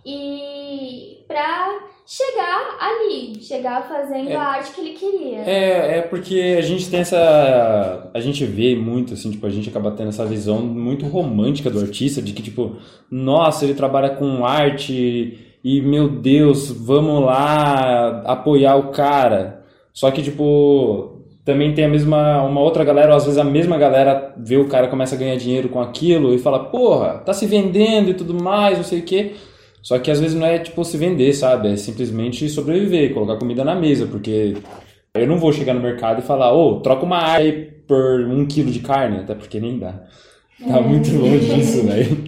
[0.05, 4.35] e para chegar ali, chegar fazendo É.
[4.35, 5.39] a arte que ele queria.
[5.39, 8.09] É, é porque a gente tem essa.
[8.13, 11.79] A gente vê muito, assim, tipo, a gente acaba tendo essa visão muito romântica do
[11.79, 12.75] artista, de que, tipo,
[13.09, 19.63] nossa, ele trabalha com arte e, meu Deus, vamos lá apoiar o cara.
[19.93, 22.41] Só que, tipo, também tem a mesma.
[22.43, 25.35] Uma outra galera, ou às vezes a mesma galera vê o cara começa a ganhar
[25.37, 29.03] dinheiro com aquilo e fala, porra, tá se vendendo e tudo mais, não sei o
[29.03, 29.35] quê.
[29.83, 31.73] Só que às vezes não é tipo se vender, sabe?
[31.73, 34.55] É simplesmente sobreviver, colocar comida na mesa, porque
[35.13, 38.45] eu não vou chegar no mercado e falar, ô, troca uma área aí por um
[38.47, 39.91] quilo de carne, até porque nem dá.
[40.65, 40.81] Tá É.
[40.81, 42.23] muito longe disso, velho.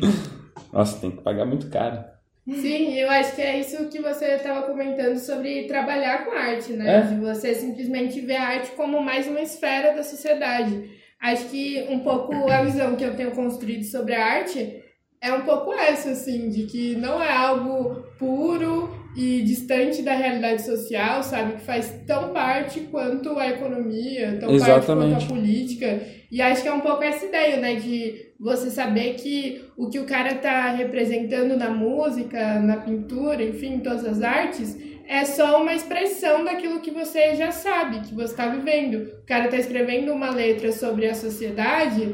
[0.74, 2.04] Nossa, tem que pagar muito caro.
[2.48, 6.98] Sim, eu acho que é isso que você estava comentando sobre trabalhar com arte, né?
[6.98, 7.02] É.
[7.02, 10.90] De você simplesmente ver a arte como mais uma esfera da sociedade.
[11.20, 14.84] Acho que um pouco a visão que eu tenho construído sobre a arte
[15.26, 20.62] é um pouco essa, assim, de que não é algo puro e distante da realidade
[20.62, 21.54] social, sabe?
[21.54, 25.12] Que faz tão parte quanto a economia, tão parte Exatamente.
[25.14, 26.00] quanto a política.
[26.30, 27.76] E acho que é um pouco essa ideia, né?
[27.76, 33.76] De você saber que o que o cara tá representando na música, na pintura, enfim,
[33.76, 38.36] em todas as artes, é só uma expressão daquilo que você já sabe, que você
[38.36, 39.12] tá vivendo.
[39.24, 42.14] O cara tá escrevendo uma letra sobre a sociedade,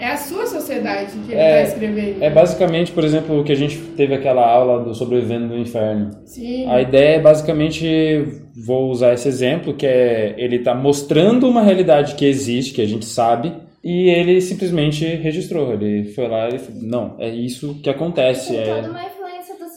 [0.00, 2.22] é a sua sociedade que ele tá escrevendo.
[2.22, 6.10] é basicamente, por exemplo, o que a gente teve aquela aula do Sobrevivendo no Inferno.
[6.24, 6.66] Sim.
[6.68, 8.24] A ideia é basicamente,
[8.56, 12.86] vou usar esse exemplo, que é ele tá mostrando uma realidade que existe, que a
[12.86, 15.72] gente sabe, e ele simplesmente registrou.
[15.72, 18.52] Ele foi lá e falou, não, é isso que acontece.
[18.52, 18.74] Tem É...
[18.76, 19.68] toda uma influência do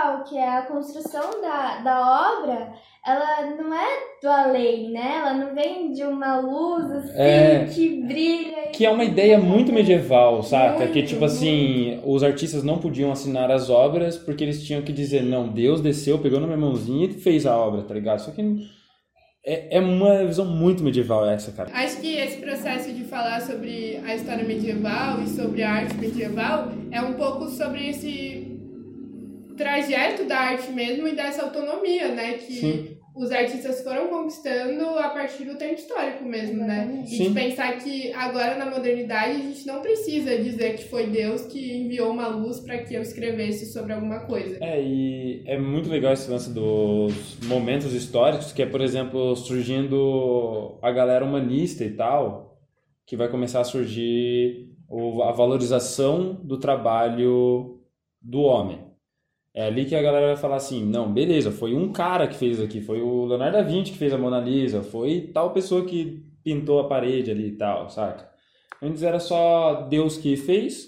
[0.00, 2.72] social, que é a construção da, da obra,
[3.06, 3.86] ela não é
[4.22, 5.16] do além, né?
[5.18, 7.66] Ela não vem de uma luz assim É.
[7.72, 8.68] que brilha.
[8.72, 10.78] Que é uma ideia muito medieval, saca?
[10.80, 14.92] Muito, que tipo assim, os artistas não podiam assinar as obras porque eles tinham que
[14.92, 18.20] dizer, não, Deus desceu, pegou na minha mãozinha e fez a obra, tá ligado?
[18.20, 18.42] Só que
[19.44, 21.70] é, é uma visão muito medieval essa, cara.
[21.72, 26.68] Acho que esse processo de falar sobre a história medieval e sobre a arte medieval
[26.90, 28.59] é um pouco sobre esse
[29.60, 32.32] trajeto da arte mesmo e dessa autonomia, né?
[32.32, 32.96] Que Sim.
[33.14, 37.02] os artistas foram conquistando a partir do tempo histórico mesmo, né?
[37.04, 37.34] E de Sim.
[37.34, 42.10] pensar que agora na modernidade a gente não precisa dizer que foi Deus que enviou
[42.10, 44.56] uma luz para que eu escrevesse sobre alguma coisa.
[44.62, 50.78] É, e é muito legal esse lance dos momentos históricos, que é, por exemplo, surgindo
[50.80, 52.58] a galera humanista e tal,
[53.04, 54.70] que vai começar a surgir
[55.22, 57.78] a valorização do trabalho
[58.22, 58.89] do homem.
[59.54, 62.60] É ali que a galera vai falar assim, não, beleza, foi um cara que fez
[62.60, 66.22] aqui, foi o Leonardo da Vinci que fez a Mona Lisa, foi tal pessoa que
[66.44, 68.28] pintou a parede ali e tal, saca?
[68.80, 70.86] Antes era só Deus que fez,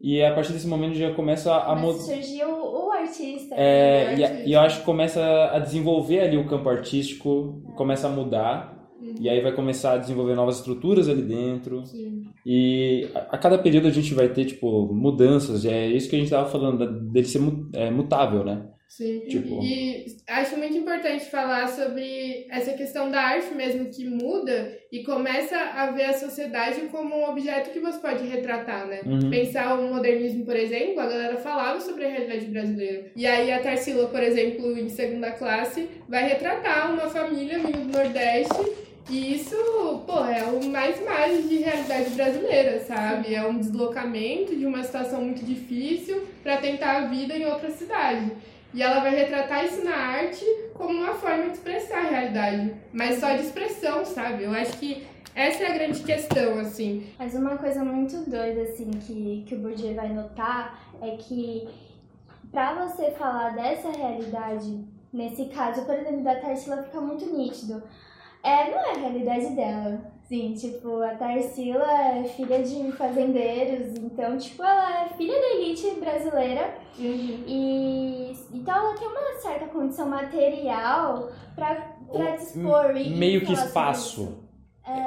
[0.00, 1.98] e a partir desse momento já começa a Mas mudar.
[1.98, 3.56] surgiu o artista.
[3.56, 4.14] É, né?
[4.18, 8.10] e, a- e eu acho que começa a desenvolver ali o campo artístico, começa a
[8.10, 8.77] mudar,
[9.20, 11.84] e aí vai começar a desenvolver novas estruturas ali dentro.
[11.86, 12.24] Sim.
[12.44, 16.18] E a, a cada período a gente vai ter, tipo, mudanças, é isso que a
[16.18, 17.40] gente tava falando, dele ser
[17.74, 18.62] é, mutável, né?
[18.88, 19.20] Sim.
[19.28, 25.02] Tipo- E acho muito importante falar sobre essa questão da arte mesmo que muda e
[25.04, 29.02] começa a ver a sociedade como um objeto que você pode retratar, né?
[29.04, 29.28] Uhum.
[29.30, 33.12] Pensar o modernismo, por exemplo, a galera falava sobre a realidade brasileira.
[33.14, 37.92] E aí a Tarsila, por exemplo, em segunda classe, vai retratar uma família vindo do
[37.92, 39.56] Nordeste e isso,
[40.06, 43.34] pô, é o mais mais de realidade brasileira, sabe?
[43.34, 48.32] É um deslocamento de uma situação muito difícil para tentar a vida em outra cidade.
[48.74, 50.44] E ela vai retratar isso na arte
[50.74, 54.44] como uma forma de expressar a realidade, mas só de expressão, sabe?
[54.44, 57.06] Eu acho que essa é a grande questão, assim.
[57.18, 61.66] Mas uma coisa muito doida, assim, que, que o Bourdieu vai notar é que
[62.50, 67.82] pra você falar dessa realidade, nesse caso, por exemplo, da Tarsila, fica muito nítido.
[68.48, 70.00] É, não é a realidade dela.
[70.28, 75.90] Sim, tipo, a Tarsila é filha de fazendeiros, então, tipo, ela é filha da elite
[75.98, 76.74] brasileira.
[76.98, 81.74] E então ela tem uma certa condição material pra
[82.10, 84.22] pra dispor e meio que espaço.
[84.22, 84.48] isso.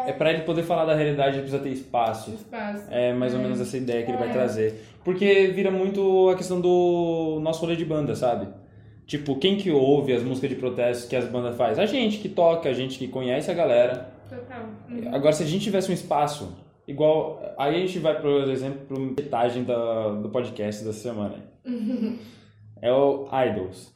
[0.07, 2.31] É pra ele poder falar da realidade, ele precisa ter espaço.
[2.31, 2.83] Espaço.
[2.91, 3.43] É mais ou É.
[3.43, 4.31] menos essa ideia que ele vai É.
[4.31, 4.85] trazer.
[5.03, 8.47] Porque vira muito a questão do nosso rolê de banda, sabe?
[9.11, 11.77] Tipo, quem que ouve as músicas de protesto que as bandas faz?
[11.77, 14.09] A gente que toca, a gente que conhece a galera.
[14.29, 14.63] Total.
[14.89, 15.13] Uhum.
[15.13, 17.43] Agora, se a gente tivesse um espaço igual...
[17.57, 21.35] Aí a gente vai, por exemplo, para metagem da, do podcast da semana.
[22.83, 23.93] É o Idols.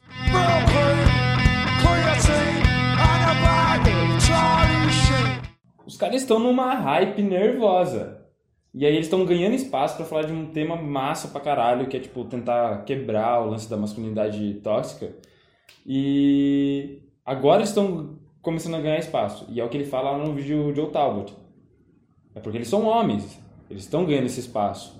[5.84, 8.15] Os caras estão numa hype nervosa.
[8.76, 11.96] E aí eles estão ganhando espaço pra falar de um tema massa pra caralho, que
[11.96, 15.14] é tipo tentar quebrar o lance da masculinidade tóxica.
[15.86, 19.46] E agora estão começando a ganhar espaço.
[19.48, 21.34] E é o que ele fala no vídeo de Joe Talbot.
[22.34, 23.40] É porque eles são homens.
[23.70, 24.94] Eles estão ganhando esse espaço.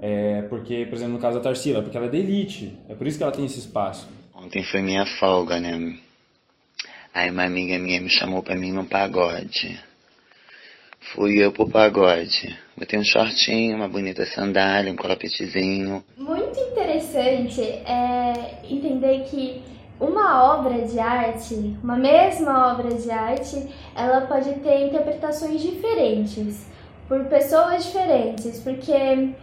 [0.00, 2.76] É porque, por exemplo, no caso da Tarsila, porque ela é da elite.
[2.88, 4.08] É por isso que ela tem esse espaço.
[4.34, 5.96] Ontem foi minha folga, né?
[7.14, 9.78] Aí uma amiga minha me chamou pra mim no pagode.
[11.14, 12.58] Fui eu pro pagode.
[12.80, 16.02] Botei um shortinho, uma bonita sandália, um croppedzinho.
[16.16, 19.62] Muito interessante é entender que
[20.00, 26.64] uma obra de arte, uma mesma obra de arte, ela pode ter interpretações diferentes
[27.06, 29.34] por pessoas diferentes, porque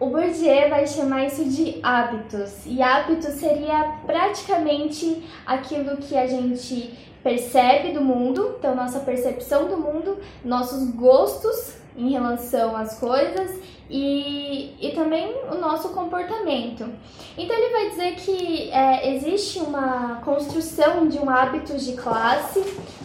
[0.00, 6.92] o Bourdieu vai chamar isso de hábitos, e hábitos seria praticamente aquilo que a gente
[7.22, 13.50] percebe do mundo, então nossa percepção do mundo, nossos gostos em relação às coisas
[13.88, 16.88] e, e também o nosso comportamento.
[17.36, 22.62] Então ele vai dizer que é, existe uma construção de um hábito de classe,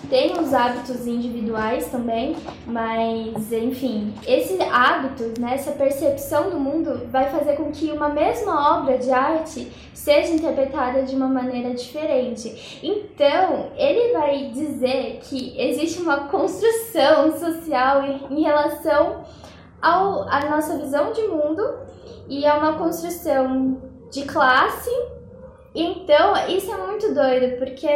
[0.10, 7.30] tem os hábitos individuais também, mas enfim, esses hábitos, né, essa percepção do mundo vai
[7.30, 12.80] fazer com que uma mesma obra de arte seja interpretada de uma maneira diferente.
[12.82, 19.26] Então, ele vai dizer que existe uma construção social em, em relação
[19.82, 21.62] ao, à nossa visão de mundo
[22.28, 24.89] e é uma construção de classe.
[25.74, 27.88] Então, isso é muito doido, porque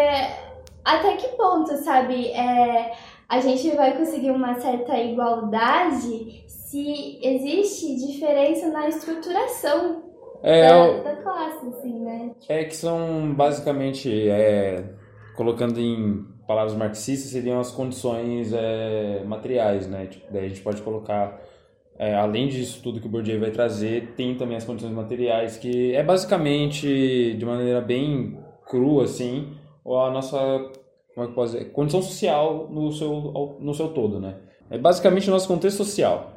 [0.85, 2.93] até que ponto, sabe, é,
[3.27, 10.03] a gente vai conseguir uma certa igualdade se existe diferença na estruturação
[10.41, 12.31] É, da, o- da classe, assim, né?
[12.49, 14.83] É que são basicamente, é,
[15.35, 20.07] colocando em palavras marxistas, seriam as condições é, materiais, né?
[20.07, 21.39] Tipo, daí a gente pode colocar,
[21.97, 25.93] é, além disso tudo que o Bourdieu vai trazer, tem também as condições materiais, que
[25.93, 29.53] é basicamente, de maneira bem crua, assim,
[29.85, 30.37] a nossa
[31.13, 31.71] como é que posso dizer?
[31.71, 34.35] condição social no seu, no seu todo, né?
[34.69, 36.33] É basicamente o nosso contexto social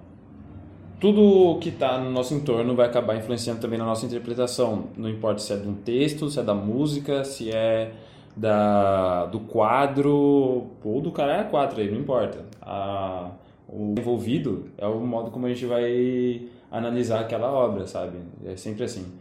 [1.01, 4.87] tudo que está no nosso entorno vai acabar influenciando também na nossa interpretação.
[4.97, 7.93] Não importa se é de um texto, se é da música, se é
[8.35, 12.45] da, do quadro, ou do cara é quadro aí, não importa.
[12.63, 13.31] A,
[13.69, 18.19] o envolvido é o modo como a gente vai analisar aquela obra, sabe?
[18.45, 19.13] É sempre assim.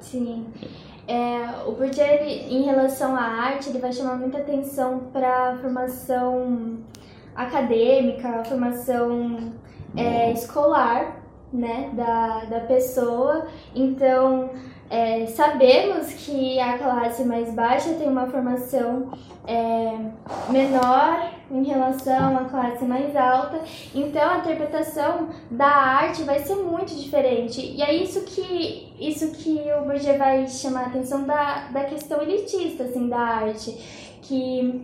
[0.00, 0.46] Sim.
[1.06, 5.58] É, o Bourdieu, ele, em relação à arte, ele vai chamar muita atenção para a
[5.58, 6.78] formação
[7.34, 9.52] acadêmica, a formação
[9.96, 13.46] é, escolar né, da, da pessoa.
[13.74, 14.50] Então,
[14.90, 19.10] é, sabemos que a classe mais baixa tem uma formação
[19.46, 19.98] é,
[20.50, 23.60] menor em relação à classe mais alta,
[23.94, 27.60] então a interpretação da arte vai ser muito diferente.
[27.60, 32.22] E é isso que, isso que o Bourdieu vai chamar a atenção da, da questão
[32.22, 33.72] elitista assim, da arte,
[34.22, 34.82] que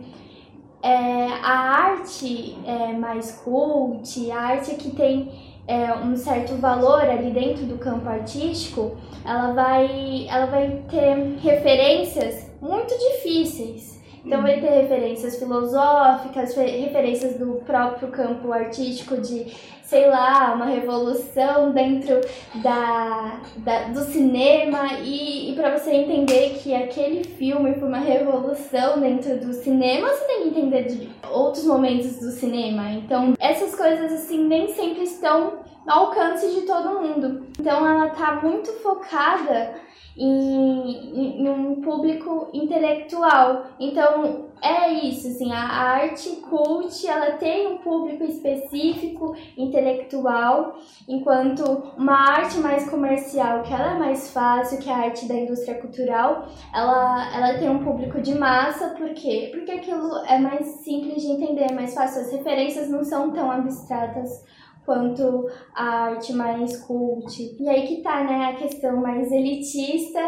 [0.83, 7.31] é, a arte é mais cult, a arte que tem é, um certo valor ali
[7.31, 13.90] dentro do campo artístico, ela vai, ela vai ter referências muito difíceis.
[14.25, 19.47] Então vai ter referências filosóficas, fe- referências do próprio campo artístico de,
[19.83, 22.21] sei lá, uma revolução dentro
[22.61, 28.99] da, da- do cinema e, e para você entender que aquele filme foi uma revolução
[28.99, 32.91] dentro do cinema, você tem que entender de outros momentos do cinema.
[32.91, 35.53] Então essas coisas assim nem sempre estão
[35.87, 37.47] ao alcance de todo mundo.
[37.59, 39.73] Então ela tá muito focada
[40.17, 43.65] em, em- um público intelectual.
[43.79, 50.75] Então é isso, assim, a a arte cult, ela tem um público específico, intelectual,
[51.07, 51.63] enquanto
[51.97, 55.75] uma arte mais comercial, que ela é mais fácil, que é a arte da indústria
[55.79, 59.49] cultural, ela, ela tem um público de massa, por quê?
[59.51, 63.49] Porque aquilo é mais simples de entender, é mais fácil, as referências não são tão
[63.51, 64.45] abstratas
[64.85, 67.55] quanto a arte mais cult.
[67.59, 70.19] E aí que tá, né, a questão mais elitista,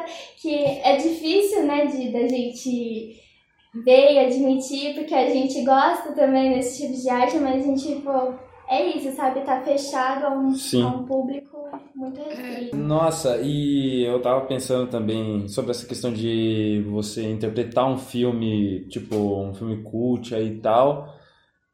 [0.42, 3.20] que é difícil, né, de da gente
[3.84, 8.02] ver e admitir, porque a gente gosta também desse tipo de arte, mas a gente,
[8.02, 8.34] pô,
[8.70, 9.42] é isso, sabe?
[9.42, 10.84] Tá fechado a um, Sim.
[10.84, 11.58] a um público
[11.96, 12.76] muito restrito.
[12.76, 19.16] Nossa, e eu tava pensando também sobre essa questão de você interpretar um filme, tipo,
[19.16, 21.14] um filme cult aí e tal.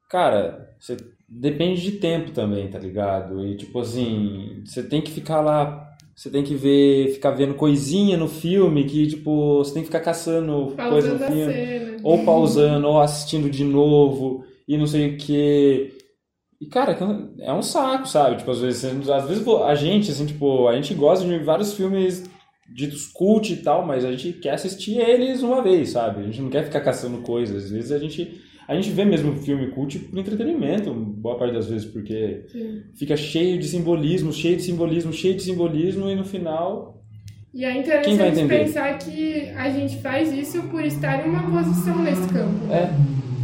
[0.09, 0.97] Cara, você
[1.29, 3.45] depende de tempo também, tá ligado?
[3.45, 8.17] E tipo assim, você tem que ficar lá, você tem que ver, ficar vendo coisinha
[8.17, 11.53] no filme que, tipo, você tem que ficar caçando coisa no Pausando filme.
[11.53, 11.97] cena.
[12.03, 15.93] Ou pausando, ou assistindo de novo, e não sei o que.
[16.61, 16.97] E, cara,
[17.39, 18.37] é um saco, sabe?
[18.37, 22.29] Tipo, às vezes, às vezes a gente, assim, tipo, a gente gosta de vários filmes
[22.73, 26.21] ditos cult e tal, mas a gente quer assistir eles uma vez, sabe?
[26.21, 27.65] A gente não quer ficar caçando coisas.
[27.65, 31.67] Às vezes a gente, a gente vê mesmo filme cult por entretenimento, boa parte das
[31.67, 32.83] vezes, porque Sim.
[32.93, 37.03] fica cheio de simbolismo, cheio de simbolismo, cheio de simbolismo, e no final.
[37.51, 42.29] E é interessante pensar que a gente faz isso por estar em uma posição nesse
[42.29, 42.71] campo.
[42.71, 42.91] É.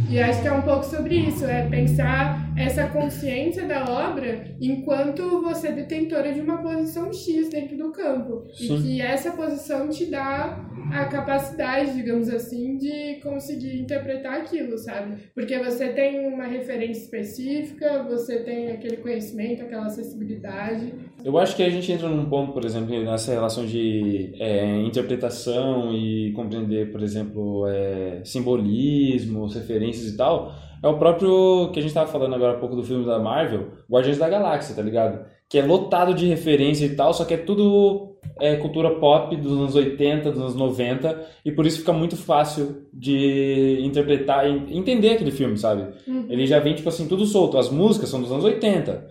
[0.08, 5.42] E acho que é um pouco sobre isso, é pensar essa consciência da obra enquanto
[5.42, 8.44] você é detentora de uma posição X dentro do campo.
[8.54, 8.76] Sim.
[8.76, 15.16] E que essa posição te dá a capacidade, digamos assim, de conseguir interpretar aquilo, sabe?
[15.34, 20.94] Porque você tem uma referência específica, você tem aquele conhecimento, aquela acessibilidade.
[21.24, 25.92] Eu acho que a gente entra num ponto, por exemplo, nessa relação de é, interpretação
[25.92, 30.54] e compreender, por exemplo, é, simbolismos, referências e tal.
[30.82, 33.72] É o próprio que a gente estava falando agora há pouco do filme da Marvel,
[33.90, 35.24] Guardiões da Galáxia, tá ligado?
[35.48, 39.52] Que é lotado de referência e tal, só que é tudo é, cultura pop dos
[39.52, 45.10] anos 80, dos anos 90, e por isso fica muito fácil de interpretar e entender
[45.10, 45.86] aquele filme, sabe?
[46.06, 46.26] Uhum.
[46.28, 47.58] Ele já vem, tipo assim, tudo solto.
[47.58, 49.06] As músicas são dos anos 80,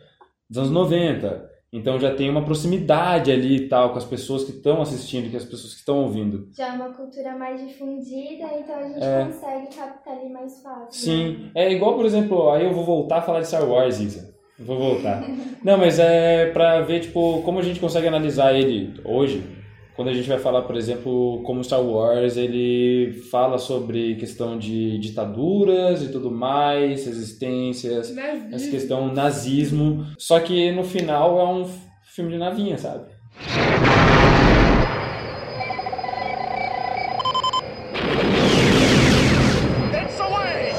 [0.50, 1.55] dos anos 90.
[1.78, 5.36] Então já tem uma proximidade ali e tal com as pessoas que estão assistindo, com
[5.36, 6.48] as pessoas que estão ouvindo.
[6.58, 9.26] Já é uma cultura mais difundida, então a gente É.
[9.26, 10.80] consegue captar ali mais fácil.
[10.86, 10.90] né?
[10.90, 14.34] Sim, é igual, por exemplo, aí eu vou voltar a falar de Star Wars, Isa.
[14.58, 15.22] Vou voltar.
[15.64, 19.44] Não, mas é pra ver, tipo, como a gente consegue analisar ele hoje.
[19.96, 24.98] Quando a gente vai falar, por exemplo, como Star Wars, ele fala sobre questão de
[25.00, 28.50] ditaduras e tudo mais, resistências, Nazismo.
[28.56, 30.06] essa questão nazismo.
[30.18, 31.66] Só que no final é um
[32.04, 33.06] filme de navinha, sabe?
[38.86, 40.74] It's away!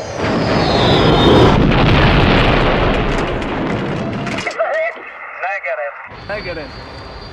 [5.42, 6.28] Negative.
[6.28, 6.70] Negative.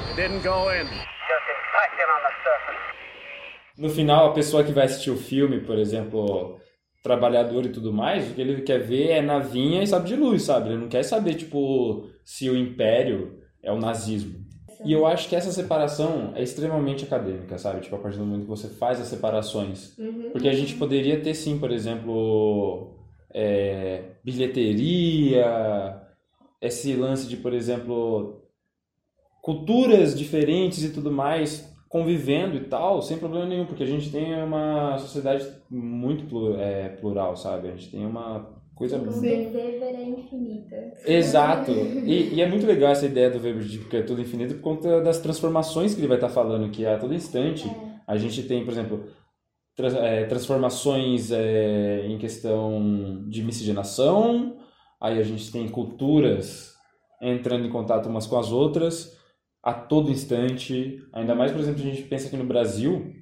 [0.09, 0.87] It didn't go in.
[3.77, 6.59] No final, a pessoa que vai assistir o filme, por exemplo,
[7.01, 10.43] trabalhador e tudo mais, o que ele quer ver é navinha e sabe de luz,
[10.43, 10.69] sabe?
[10.69, 14.43] Ele não quer saber, tipo, se o império é o nazismo.
[14.85, 17.81] E eu acho que essa separação é extremamente acadêmica, sabe?
[17.81, 19.97] Tipo, a partir do momento que você faz as separações.
[19.97, 20.29] Uhum.
[20.31, 22.95] Porque a gente poderia ter, sim, por exemplo,
[23.33, 26.01] é, bilheteria,
[26.61, 28.41] esse lance de, por exemplo,
[29.41, 34.33] culturas diferentes e tudo mais convivendo e tal, sem problema nenhum, porque a gente tem
[34.41, 37.67] uma sociedade muito é, plural, sabe?
[37.67, 39.53] A gente tem uma coisa O Weber
[39.95, 40.75] é infinita.
[41.05, 41.71] Exato.
[42.03, 44.61] E, e é muito legal essa ideia do Weber de que é tudo infinito por
[44.61, 47.69] conta das transformações que ele vai estar falando, que a todo instante
[48.07, 49.03] a gente tem, por exemplo,
[49.75, 54.57] trans- é, transformações é, em questão de miscigenação,
[54.99, 56.73] aí a gente tem culturas
[57.21, 59.15] entrando em contato umas com as outras
[59.63, 61.01] a todo instante.
[61.13, 63.13] Ainda mais, por exemplo, a gente pensa aqui no Brasil,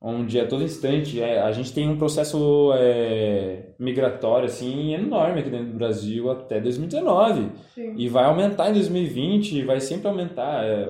[0.00, 5.50] onde a todo instante é, a gente tem um processo é, migratório assim enorme aqui
[5.50, 7.94] dentro do Brasil até 2019 Sim.
[7.96, 10.88] e vai aumentar em 2020 e vai sempre aumentar é,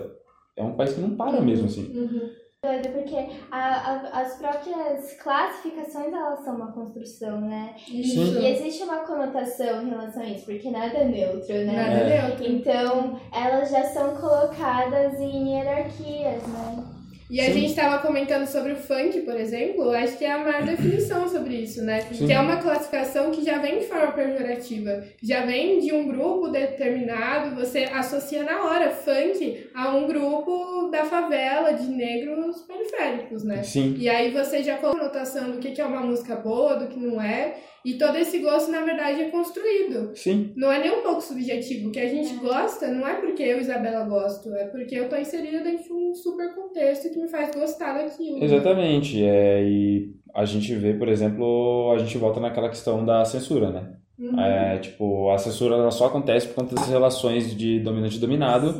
[0.56, 2.28] é um país que não para mesmo assim Uhum.
[2.64, 3.14] Doido, porque
[3.52, 7.76] a- a- as próprias classificações, elas são uma construção, né?
[7.86, 8.02] E,
[8.40, 11.72] e existe uma conotação em relação a isso, porque nada é neutro, né?
[11.72, 12.44] Nada é neutro.
[12.44, 16.84] Então, elas já são colocadas em hierarquias, né?
[17.30, 17.52] E a Sim.
[17.52, 21.56] gente estava comentando sobre o funk, por exemplo, acho que é a maior definição sobre
[21.56, 22.00] isso, né?
[22.00, 22.26] Sim.
[22.26, 26.48] Que é uma classificação que já vem de forma pejorativa, já vem de um grupo
[26.48, 33.62] determinado, você associa na hora funk a um grupo da favela, de negros periféricos, né?
[33.62, 33.94] Sim.
[33.98, 36.98] E aí você já coloca a notação do que é uma música boa, do que
[36.98, 37.56] não é,
[37.90, 40.10] e todo esse gosto, na verdade, é construído.
[40.14, 40.52] Sim.
[40.56, 41.88] Não é nem um pouco subjetivo.
[41.88, 45.16] O que a gente gosta não é porque eu, Isabela, gosto, é porque eu tô
[45.16, 48.38] inserida dentro de um super contexto que me faz gostar daquilo.
[48.38, 48.44] né?
[48.44, 53.70] exatamente é, e a gente vê por exemplo a gente volta naquela questão da censura
[53.70, 54.40] né Uhum.
[54.40, 58.74] é, tipo a censura ela só acontece por conta das relações de dominante e dominado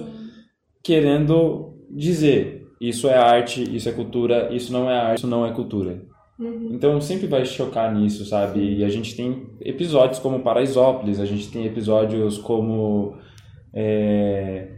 [0.82, 5.52] querendo dizer isso é arte isso é cultura isso não é arte isso não é
[5.52, 6.02] cultura
[6.70, 8.76] Então sempre vai chocar nisso, sabe?
[8.78, 13.16] E a gente tem episódios como Paraisópolis, a gente tem episódios como
[13.74, 14.68] é,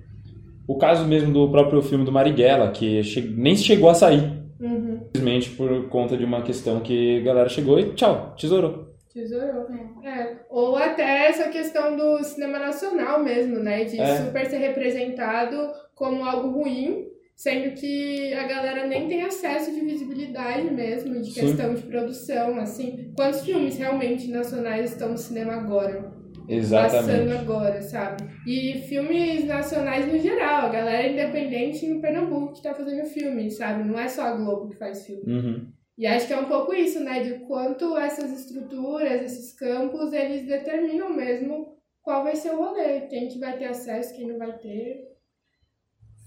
[0.66, 5.00] o caso mesmo do próprio filme do Marighella, que che- nem chegou a sair, Uhum.
[5.04, 8.88] simplesmente por conta de uma questão que a galera chegou e tchau, tesourou.
[9.12, 9.66] Tesourou.
[10.04, 10.36] É.
[10.48, 13.84] Ou até essa questão do cinema nacional mesmo, né?
[13.84, 14.16] De É.
[14.24, 15.56] super ser representado
[15.96, 17.06] como algo ruim,
[17.40, 21.40] sendo que a galera nem tem acesso de visibilidade mesmo, de Sim.
[21.40, 23.14] questão de produção, assim.
[23.16, 26.02] Quantos filmes realmente nacionais estão no cinema agora?
[26.02, 27.32] Passando Exatamente.
[27.32, 28.24] agora, sabe?
[28.46, 33.84] E filmes nacionais no geral, a galera independente em Pernambuco que tá fazendo filme, sabe?
[33.84, 35.22] Não é só a Globo que faz filme.
[35.26, 35.66] Uhum.
[35.96, 37.20] E acho que é um pouco isso, né?
[37.20, 43.28] De quanto essas estruturas, esses campos, eles determinam mesmo qual vai ser o rolê, quem
[43.28, 45.09] que vai ter acesso, quem não vai ter.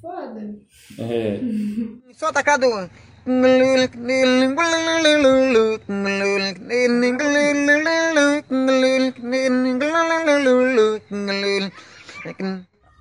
[0.04, 0.54] Foda.
[1.00, 1.40] É,
[2.12, 2.68] Solta, Cadu.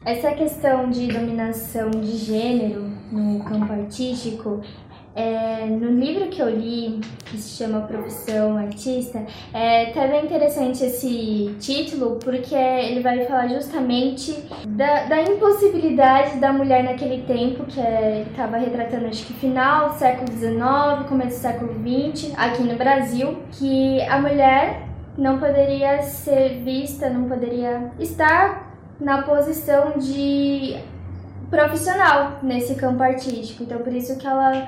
[0.05, 4.63] Essa questão de dominação de gênero no campo artístico,
[5.15, 10.85] é, no livro que eu li, que se chama Profissão Artista, é até bem interessante
[10.85, 14.33] esse título, porque ele vai falar justamente
[14.67, 17.81] da, da impossibilidade da mulher naquele tempo, que
[18.31, 23.39] estava retratando acho que final do século XIX, começo do século XX, aqui no Brasil,
[23.53, 30.77] que a mulher não poderia ser vista, não poderia estar na posição de
[31.51, 33.63] profissional nesse campo artístico.
[33.63, 34.67] Então, por isso que ela,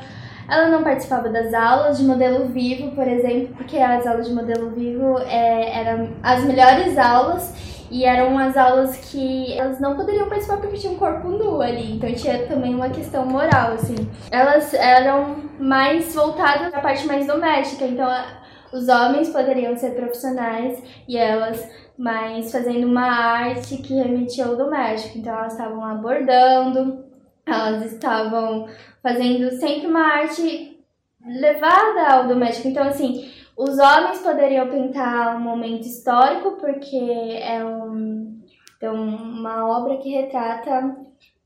[0.48, 4.70] ela não participava das aulas de modelo vivo, por exemplo, porque as aulas de modelo
[4.70, 10.56] vivo é, eram as melhores aulas e eram as aulas que elas não poderiam participar
[10.56, 11.96] porque tinha um corpo nu ali.
[11.96, 13.94] Então, tinha também uma questão moral, assim.
[14.30, 17.84] Elas eram mais voltadas a parte mais doméstica.
[17.84, 18.08] Então,
[18.72, 21.64] os homens poderiam ser profissionais e elas
[21.96, 25.18] mais fazendo uma arte que remetia ao doméstico.
[25.18, 27.04] Então elas estavam lá bordando,
[27.46, 28.68] elas estavam
[29.02, 30.78] fazendo sempre uma arte
[31.24, 32.68] levada ao doméstico.
[32.68, 36.96] Então assim, os homens poderiam pintar um momento histórico porque
[37.40, 38.42] é um,
[38.84, 40.94] então, uma obra que retrata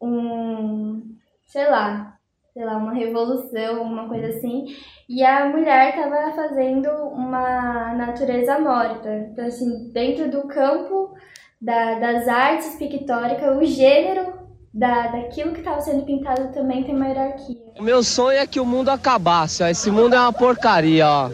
[0.01, 2.19] um, sei lá,
[2.53, 4.67] sei lá, uma revolução, uma coisa assim.
[5.09, 9.15] E a mulher estava fazendo uma natureza morta.
[9.31, 11.15] Então, assim, dentro do campo
[11.61, 17.07] da, das artes pictóricas, o gênero da, daquilo que estava sendo pintado também tem uma
[17.07, 17.57] hierarquia.
[17.79, 19.69] O meu sonho é que o mundo acabasse, ó.
[19.69, 21.31] Esse mundo é uma porcaria, ó.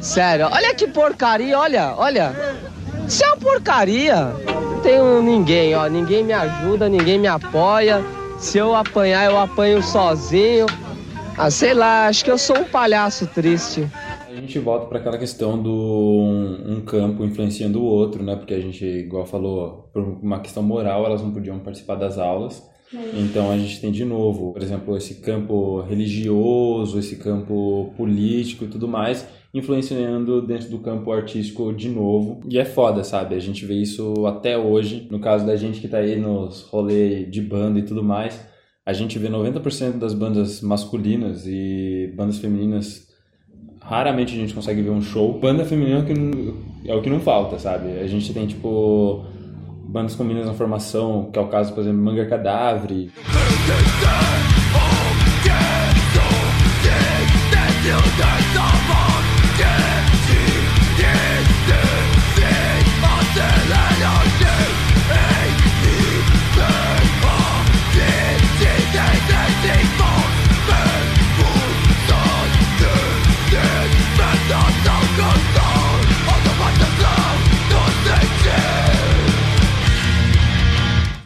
[0.00, 2.32] Sério, olha que porcaria, olha, olha.
[3.06, 4.16] Isso é uma porcaria.
[4.46, 5.86] Não tenho ninguém, ó.
[5.88, 8.02] Ninguém me ajuda, ninguém me apoia.
[8.38, 10.66] Se eu apanhar, eu apanho sozinho.
[11.36, 13.88] Ah, sei lá, acho que eu sou um palhaço triste.
[14.28, 18.36] A gente volta para aquela questão do um, um campo influenciando o outro, né?
[18.36, 22.68] Porque a gente, igual falou, por uma questão moral, elas não podiam participar das aulas.
[23.14, 28.68] Então a gente tem de novo, por exemplo, esse campo religioso, esse campo político e
[28.68, 32.40] tudo mais, influenciando dentro do campo artístico de novo.
[32.48, 33.34] E é foda, sabe?
[33.34, 35.06] A gente vê isso até hoje.
[35.10, 38.40] No caso da gente que tá aí nos rolês de banda e tudo mais,
[38.86, 43.06] a gente vê 90% das bandas masculinas e bandas femininas
[43.88, 45.38] raramente a gente consegue ver um show.
[45.38, 47.98] Banda feminina é o que não, é o que não falta, sabe?
[47.98, 49.24] A gente tem, tipo,
[49.88, 53.10] bandas com meninas na formação, que é o caso, por exemplo, Manga Cadáver.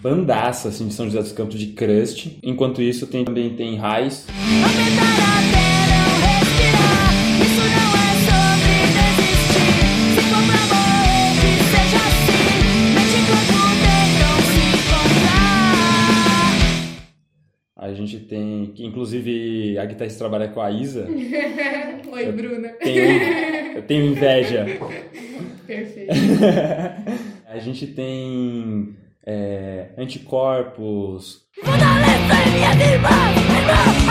[0.03, 2.37] Bandaça, assim, de São José dos Campos de Crust.
[2.43, 4.27] Enquanto isso, tem, também tem Raiz.
[17.77, 21.07] A gente tem, que inclusive a guitarrista trabalha com a Isa.
[22.11, 22.71] Oi, Bruna.
[22.71, 23.23] Tenho,
[23.77, 24.67] eu tenho inveja.
[25.65, 26.13] Perfeito.
[27.47, 28.97] a gente tem
[29.27, 31.43] é, anticorpos.
[32.53, 34.03] minhas irmãs, irmã,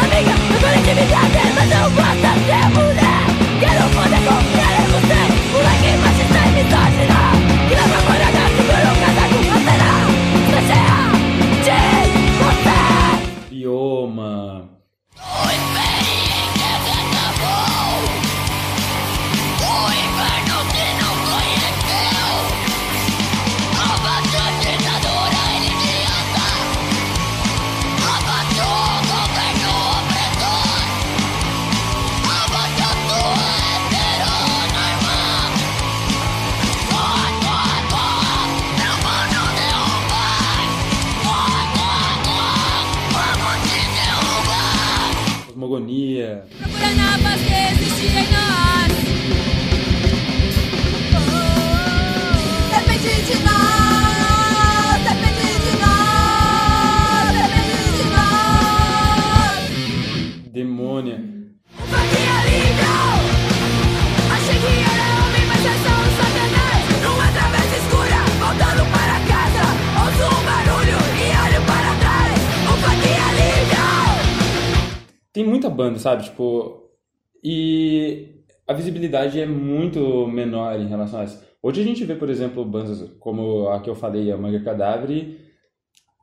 [76.01, 76.23] sabe?
[76.23, 76.89] Tipo,
[77.43, 81.41] e a visibilidade é muito menor em relação a isso.
[81.63, 85.37] Hoje a gente vê, por exemplo, bandas como a que eu falei, a Manga Cadáver,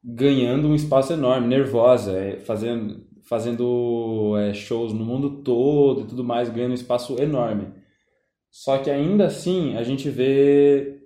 [0.04, 6.24] ganhando um espaço enorme, nervosa, é, fazendo, fazendo é, shows no mundo todo e tudo
[6.24, 7.72] mais, ganhando um espaço enorme.
[8.50, 10.98] Só que ainda assim a gente vê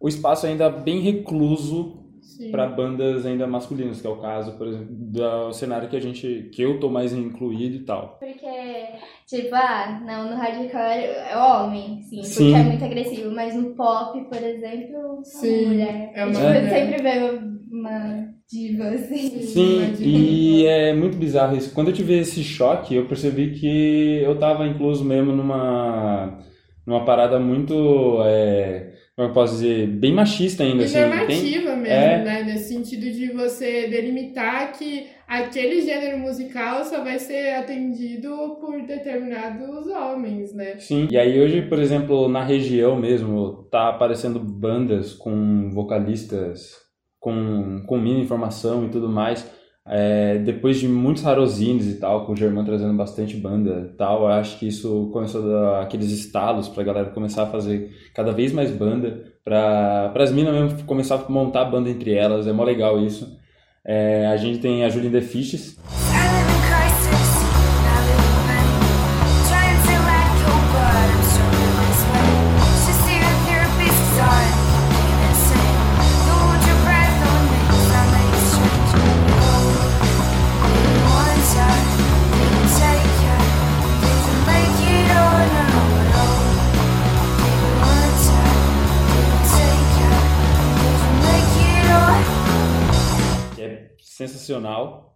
[0.00, 2.05] o espaço ainda bem recluso.
[2.50, 6.50] Para bandas ainda masculinas, que é o caso, por exemplo, do cenário que a gente
[6.52, 8.18] que eu tô mais incluído e tal.
[8.18, 8.92] Porque,
[9.26, 12.54] tipo, ah, não, no hardcore é homem, sim, porque Sim.
[12.54, 16.10] é muito agressivo, mas no pop, por exemplo, é Sim, uma mulher.
[16.14, 16.70] é uma tipo, mulher.
[16.70, 19.40] sempre vê uma diva, assim.
[19.42, 21.74] Sim, e é muito bizarro isso.
[21.74, 26.38] Quando eu tive esse choque, eu percebi que eu tava incluso mesmo numa
[26.86, 31.76] numa parada muito é, como eu posso dizer, bem machista ainda E assim, normativa bem-
[31.80, 32.42] mesmo, é, né?
[32.44, 39.86] Nesse sentido de você delimitar que aquele gênero musical só vai ser atendido por determinados
[39.86, 40.76] homens, né?
[40.78, 46.84] Sim, e aí hoje, por exemplo, na região mesmo, tá aparecendo bandas com vocalistas
[47.18, 49.50] com, com mini informação e tudo mais.
[49.88, 54.26] É, depois de muitos rarozines e tal, com o Germán trazendo bastante banda e tal,
[54.26, 58.52] acho que isso começou a dar aqueles estalos pra galera começar a fazer cada vez
[58.52, 63.00] mais banda, pra, pras minas mesmo começar a montar banda entre elas, é mó legal
[63.00, 63.38] isso.
[63.84, 65.78] É, a gente tem a Julie The Fishes,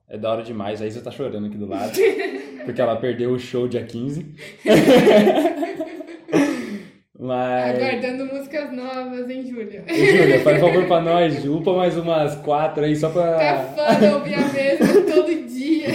[0.08, 0.82] é da hora demais.
[0.82, 1.92] A Isa tá chorando aqui do lado,
[2.64, 4.34] porque ela perdeu o show dia 15.
[7.18, 7.76] Mas.
[7.76, 9.84] Aguardando músicas novas, hein, Júlia?
[9.88, 13.36] Ô, Júlia, faz favor pra nós, upa mais umas quatro aí só pra.
[13.36, 15.88] Tá foda ouvir a mesma todo dia.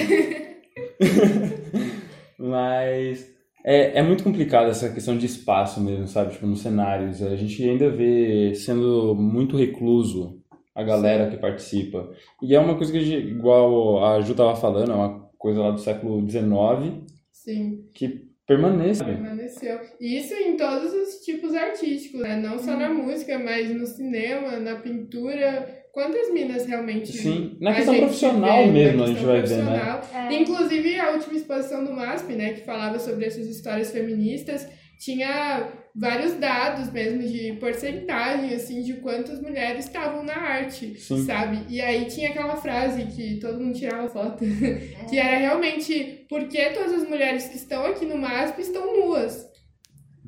[2.38, 3.28] Mas
[3.66, 6.34] é, é muito complicado essa questão de espaço mesmo, sabe?
[6.34, 7.24] Tipo, nos cenários.
[7.24, 10.40] A gente ainda vê sendo muito recluso
[10.76, 12.12] a galera que participa.
[12.44, 15.62] E é uma coisa que, a gente- igual a Ju tava falando, é uma coisa
[15.62, 17.02] lá do século XIX
[17.32, 17.86] Sim.
[17.94, 19.04] que permanece.
[19.04, 19.80] Permaneceu.
[20.00, 22.36] E isso em todos os tipos artísticos, né?
[22.36, 25.84] Não só na música, mas no cinema, na pintura.
[25.94, 27.14] Quantas minas realmente.
[27.14, 29.80] Sim, na questão profissional vê, mesmo a gente vai ver, né?
[30.02, 30.32] profissional.
[30.34, 34.68] Inclusive, a última exposição do MASP, né, que falava sobre essas histórias feministas,
[35.00, 41.26] tinha vários dados mesmo de porcentagem, assim, de quantas mulheres estavam na arte, Sim.
[41.26, 41.66] sabe?
[41.70, 44.44] E aí tinha aquela frase que todo mundo tirava foto,
[45.10, 49.48] que era realmente por que todas as mulheres que estão aqui no MASP estão nuas?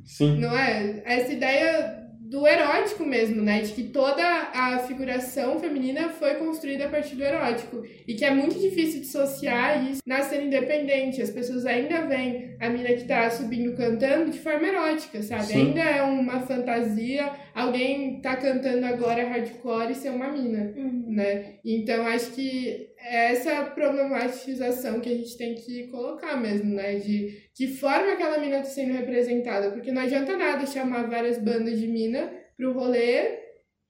[0.05, 0.39] Sim.
[0.39, 1.01] Não é?
[1.05, 3.61] Essa ideia do erótico mesmo, né?
[3.61, 4.23] De que toda
[4.53, 7.83] a figuração feminina foi construída a partir do erótico.
[8.07, 11.21] E que é muito difícil dissociar isso na cena independente.
[11.21, 15.45] As pessoas ainda veem a mina que tá subindo cantando de forma erótica, sabe?
[15.45, 15.67] Sim.
[15.67, 20.71] Ainda é uma fantasia alguém tá cantando agora hardcore e ser uma mina,
[21.07, 21.55] né?
[21.65, 26.95] Então acho que é essa problematização que a gente tem que colocar mesmo, né?
[26.95, 29.71] De que forma aquela mina tá sendo representada.
[29.71, 33.39] Porque não adianta nada chamar várias bandas de mina pro rolê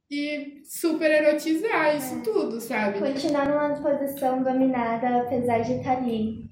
[0.10, 3.00] e super erotizar isso tudo, sabe?
[3.00, 6.50] Continuar numa posição dominada, apesar de estar ali.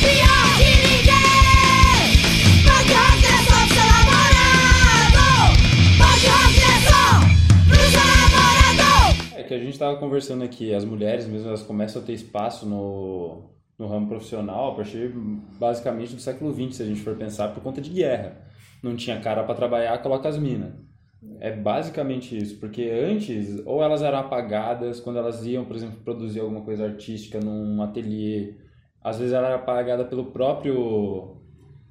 [0.00, 1.07] É que
[9.54, 13.86] a gente tava conversando aqui, as mulheres mesmo, elas começam a ter espaço no, no
[13.86, 15.12] ramo profissional a partir
[15.58, 18.36] basicamente do século XX, se a gente for pensar, por conta de guerra.
[18.82, 20.72] Não tinha cara para trabalhar, coloca as minas.
[21.40, 26.40] É basicamente isso, porque antes, ou elas eram apagadas quando elas iam, por exemplo, produzir
[26.40, 28.54] alguma coisa artística num ateliê,
[29.02, 31.36] às vezes ela era apagada pelo próprio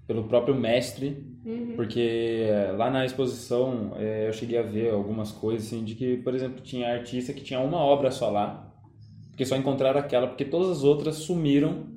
[0.07, 1.77] pelo próprio mestre, Uhum.
[1.77, 6.17] porque eh, lá na exposição eh, eu cheguei a ver algumas coisas assim de que,
[6.17, 8.69] por exemplo, tinha artista que tinha uma obra só lá,
[9.29, 11.87] porque só encontraram aquela, porque todas as outras sumiram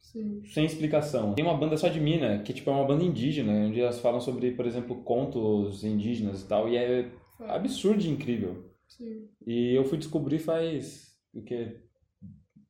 [0.00, 0.40] Sim.
[0.46, 1.34] sem explicação.
[1.34, 4.18] Tem uma banda só de mina, que tipo é uma banda indígena, onde elas falam
[4.18, 7.10] sobre, por exemplo, contos indígenas e tal, e é
[7.48, 8.64] absurdo e incrível.
[8.88, 9.28] Sim.
[9.46, 11.82] E eu fui descobrir faz, o quê?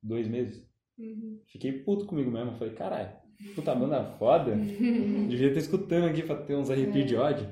[0.03, 0.67] Dois meses.
[0.99, 1.39] Uhum.
[1.47, 2.57] Fiquei puto comigo mesmo.
[2.57, 3.13] Falei, caralho,
[3.55, 4.55] puta banda foda.
[5.29, 7.49] Devia estar escutando aqui pra ter uns arrepios de ódio.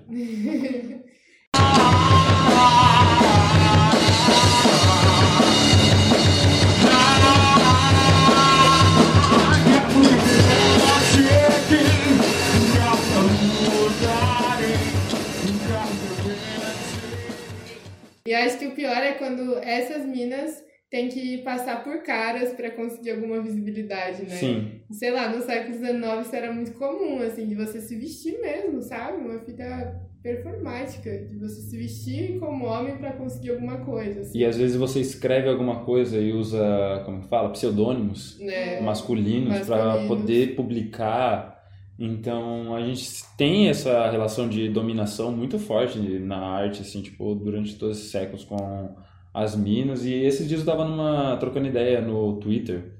[18.27, 20.65] E acho que o pior é quando essas minas
[20.95, 24.29] têm que passar por caras pra conseguir alguma visibilidade, né?
[24.29, 24.81] Sim.
[24.93, 28.81] Sei lá, no século XIX isso era muito comum, assim, de você se vestir mesmo,
[28.81, 29.19] sabe?
[29.19, 34.21] Uma fita performática, de você se vestir como homem pra conseguir alguma coisa.
[34.21, 34.39] Assim.
[34.39, 39.67] E às vezes você escreve alguma coisa e usa, como que fala, pseudônimos É, masculinos
[39.67, 40.09] para masculinos.
[40.09, 41.61] poder publicar.
[41.99, 43.05] Então a gente
[43.37, 48.45] tem essa relação de dominação muito forte na arte, assim, tipo, durante todos esses séculos
[48.45, 48.95] com
[49.35, 50.05] as minas.
[50.07, 52.93] E esses dias eu tava numa, trocando ideia no Twitter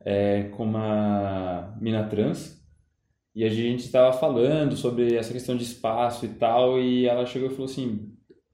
[0.00, 2.60] é, com uma mina trans.
[3.34, 7.48] E a gente estava falando sobre essa questão de espaço e tal, e ela chegou
[7.48, 8.12] e falou assim: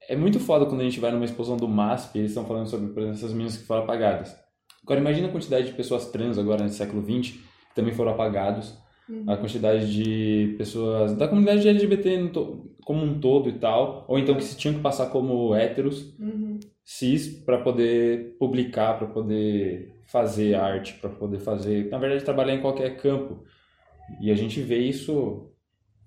[0.09, 2.87] é muito foda quando a gente vai numa exposição do MASP, eles estão falando sobre,
[2.87, 4.35] por exemplo, essas meninas que foram apagadas.
[4.83, 8.75] Agora, imagina a quantidade de pessoas trans agora nesse século XX que também foram apagados,
[9.09, 9.25] Uhum.
[9.27, 14.35] a quantidade de pessoas da comunidade LGBT no como um todo e tal, ou então
[14.35, 16.59] que se tinham que passar como héteros, Uhum.
[16.83, 22.61] Cis, para poder publicar, para poder fazer arte, para poder fazer, na verdade, trabalhar em
[22.61, 23.43] qualquer campo.
[24.19, 25.49] E a gente vê isso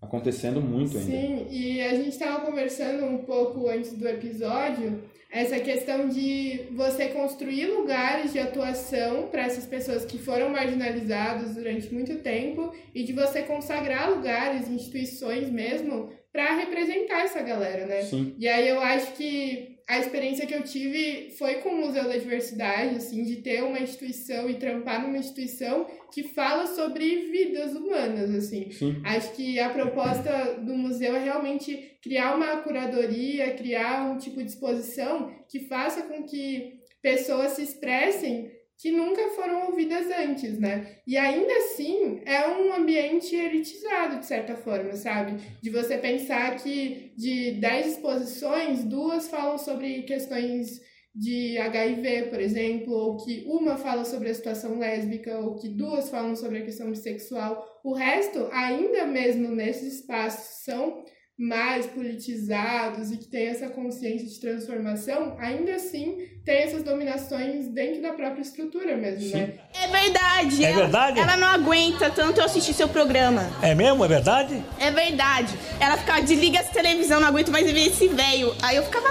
[0.01, 1.11] acontecendo muito ainda.
[1.11, 5.03] Sim, e a gente estava conversando um pouco antes do episódio
[5.35, 11.93] essa questão de você construir lugares de atuação para essas pessoas que foram marginalizadas durante
[11.93, 18.03] muito tempo e de você consagrar lugares, instituições mesmo, para representar essa galera, né?
[18.03, 18.37] Sim.
[18.39, 22.17] E aí eu acho que a experiência que eu tive foi com o Museu da
[22.17, 28.35] Diversidade, assim, de ter uma instituição e trampar numa instituição que fala sobre vidas humanas,
[28.35, 28.71] assim.
[28.71, 29.03] Sim.
[29.05, 34.49] Acho que a proposta do museu é realmente criar uma curadoria, criar um tipo de
[34.49, 40.99] exposição que faça com que pessoas se expressem que nunca foram ouvidas antes, né?
[41.07, 45.41] E ainda assim é um ambiente elitizado, de certa forma, sabe?
[45.63, 50.81] De você pensar que de 10 exposições, duas falam sobre questões
[51.15, 56.11] de HIV, por exemplo, ou que uma fala sobre a situação lésbica, ou que duas
[56.11, 57.65] falam sobre a questão bissexual.
[57.85, 61.05] O resto, ainda mesmo nesses espaços são
[61.37, 68.01] mais politizados e que tem essa consciência de transformação, ainda assim tem essas dominações dentro
[68.03, 69.55] da própria estrutura mesmo, né?
[69.75, 70.65] É verdade.
[70.65, 71.19] É ela- verdade?
[71.19, 73.43] Ela não aguenta tanto eu assistir seu programa.
[73.63, 74.05] É mesmo?
[74.05, 74.63] É verdade?
[74.79, 75.53] É verdade.
[75.81, 78.55] Ela ficava, desliga essa televisão, não aguento mais ver esse velho.
[78.63, 79.09] Aí eu ficava.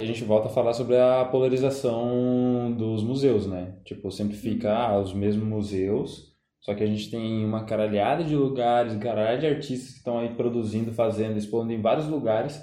[0.00, 3.72] A gente volta a falar sobre a polarização dos museus, né?
[3.84, 6.27] Tipo, sempre fica ah, os mesmos museus,
[6.68, 10.34] só que a gente tem uma caralhada de lugares, caralhada de artistas que estão aí
[10.34, 12.60] produzindo, fazendo, expondo em vários lugares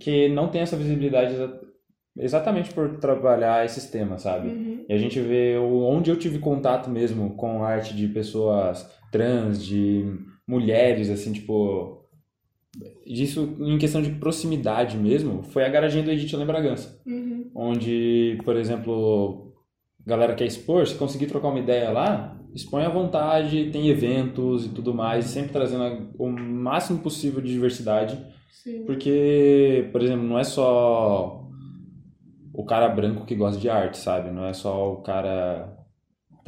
[0.00, 1.60] que não tem essa visibilidade exa-
[2.16, 4.48] exatamente por trabalhar esses temas, sabe?
[4.48, 4.84] Uhum.
[4.88, 10.04] E a gente vê onde eu tive contato mesmo com arte de pessoas trans, de
[10.44, 11.96] mulheres, assim, tipo.
[13.06, 17.00] Disso em questão de proximidade mesmo, foi a garaginha do Edith Além Bragança.
[17.06, 17.52] Uhum.
[17.54, 19.54] Onde, por exemplo,
[20.04, 24.68] galera quer expor, se conseguir trocar uma ideia lá, expõe à vontade, tem eventos e
[24.70, 28.18] tudo mais, sempre trazendo o máximo possível de diversidade.
[28.50, 28.84] Sim.
[28.84, 31.46] Porque, por exemplo, não é só
[32.52, 34.30] o cara branco que gosta de arte, sabe?
[34.30, 35.77] Não é só o cara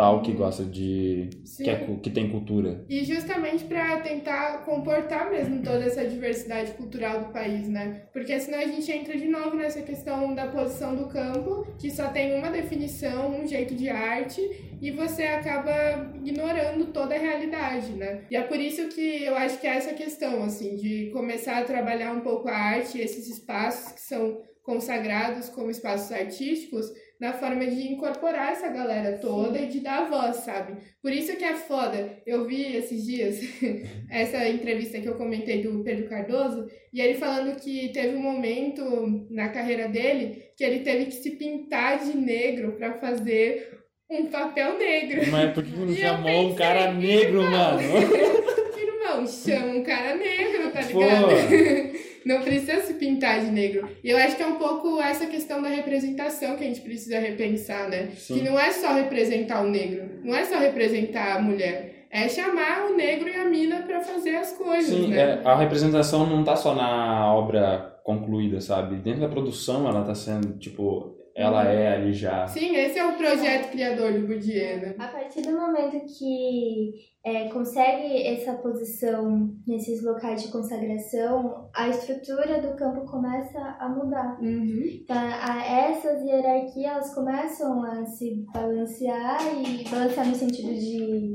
[0.00, 1.28] tal que gosta de.
[1.44, 1.64] Sim.
[1.64, 2.86] Que, é que tem cultura.
[2.88, 8.04] E justamente para tentar comportar mesmo toda essa diversidade cultural do país, né?
[8.10, 12.08] Porque senão a gente entra de novo nessa questão da posição do campo, que só
[12.08, 14.40] tem uma definição, um jeito de arte,
[14.80, 18.22] e você acaba ignorando toda a realidade, né?
[18.30, 21.64] E é por isso que eu acho que é essa questão, assim, de começar a
[21.64, 26.86] trabalhar um pouco a arte, esses espaços que são consagrados como espaços artísticos,
[27.20, 30.78] na forma de incorporar essa galera toda e de dar voz, sabe?
[31.02, 32.18] Por isso que é foda.
[32.26, 33.40] Eu vi esses dias
[34.10, 39.26] essa entrevista que eu comentei do Pedro Cardoso, e ele falando que teve um momento
[39.30, 43.78] na carreira dele que ele teve que se pintar de negro pra fazer
[44.10, 45.30] um papel negro.
[45.30, 47.80] Mas por que não chamou um cara negro, mano?
[48.80, 51.89] Irmão, chama um cara negro, tá ligado?
[52.24, 53.88] Não precisa se pintar de negro.
[54.04, 57.18] E eu acho que é um pouco essa questão da representação que a gente precisa
[57.18, 58.10] repensar, né?
[58.16, 58.38] Sim.
[58.38, 62.06] Que não é só representar o negro, não é só representar a mulher.
[62.10, 65.40] É chamar o negro e a mina pra fazer as coisas, Sim, né?
[65.44, 68.96] é, a representação não tá só na obra concluída, sabe?
[68.96, 72.46] Dentro da produção ela tá sendo, tipo, ela é ali já.
[72.46, 74.94] Sim, esse é o projeto criador do Bourdieu, né?
[74.98, 76.92] A partir do momento que
[77.24, 84.38] é, consegue essa posição nesses locais de consagração, a estrutura do campo começa a mudar.
[84.40, 84.82] Uhum.
[85.02, 91.32] Então, a- essas hierarquias elas começam a se balancear e balancear no sentido de,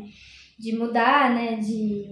[0.59, 1.55] de mudar, né?
[1.55, 2.05] De,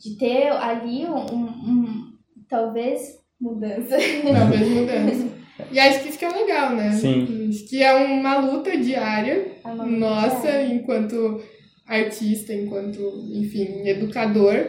[0.00, 2.12] de ter ali um, um- um-
[2.48, 3.96] talvez mudança.
[3.96, 5.27] Talvez mudança.
[5.72, 6.92] E acho que isso que é legal, né?
[6.92, 7.48] Sim.
[7.48, 10.74] Acho que é uma luta diária É uma luta nossa, diária.
[10.74, 11.40] enquanto
[11.86, 12.98] artista, enquanto,
[13.34, 14.66] enfim, educador.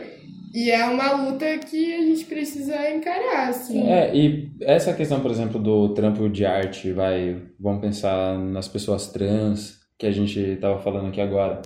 [0.54, 3.88] E é uma luta que a gente precisa encarar, assim.
[3.88, 9.12] É, e essa questão, por exemplo, do trampo de arte, vai, vamos pensar nas pessoas
[9.12, 11.62] trans, que a gente estava falando aqui agora.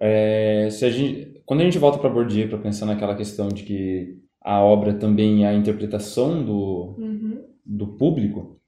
[0.00, 3.64] É, se a gente, quando a gente volta para Bourdieu para pensar naquela questão de
[3.64, 7.38] que a obra também é a interpretação do, Uhum.
[7.66, 8.58] do público.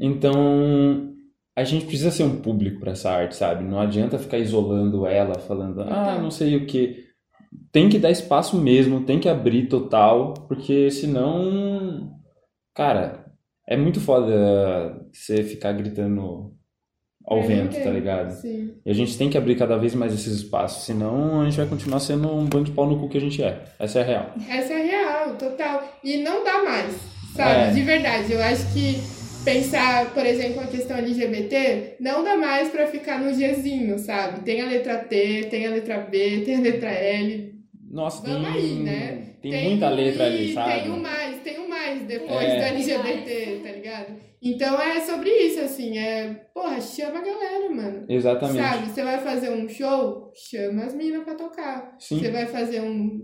[0.00, 1.14] Então
[1.56, 3.64] a gente precisa ser um público para essa arte, sabe?
[3.64, 6.22] Não adianta ficar isolando ela, falando, ah, Então.
[6.22, 7.04] não sei o que.
[7.72, 12.12] Tem que dar espaço mesmo, tem que abrir total, porque senão,
[12.74, 13.24] cara,
[13.66, 16.52] é muito foda você ficar gritando
[17.26, 18.30] ao Eu vento, tá ligado?
[18.30, 18.74] Sim.
[18.86, 21.66] E a gente tem que abrir cada vez mais esses espaços, senão a gente vai
[21.66, 23.64] continuar sendo um bando de pau no cu que a gente é.
[23.80, 24.34] Essa é a real.
[24.48, 25.82] Essa é real, total.
[26.04, 26.96] E não dá mais,
[27.34, 27.60] sabe?
[27.62, 27.70] É.
[27.72, 28.32] De verdade.
[28.32, 33.30] Eu acho que pensar, por exemplo, a questão LGBT, não dá mais pra ficar no
[33.32, 34.40] Gzinho, sabe?
[34.44, 37.54] Tem a letra T, tem a letra B, tem a letra L.
[37.90, 39.34] Nossa, tem, Vamos aí, né?
[39.40, 40.82] tem, muita o letra I, ali, sabe?
[40.82, 42.56] Tem o mais, tem o mais depois É.
[42.58, 44.28] do LGBT, tá ligado?
[44.42, 48.04] Então é sobre isso, assim, é, porra, chama a galera, mano.
[48.08, 48.62] Exatamente.
[48.62, 51.96] Sabe, você vai fazer um show, chama as minas pra tocar.
[51.98, 52.18] Sim.
[52.20, 53.20] Você vai fazer um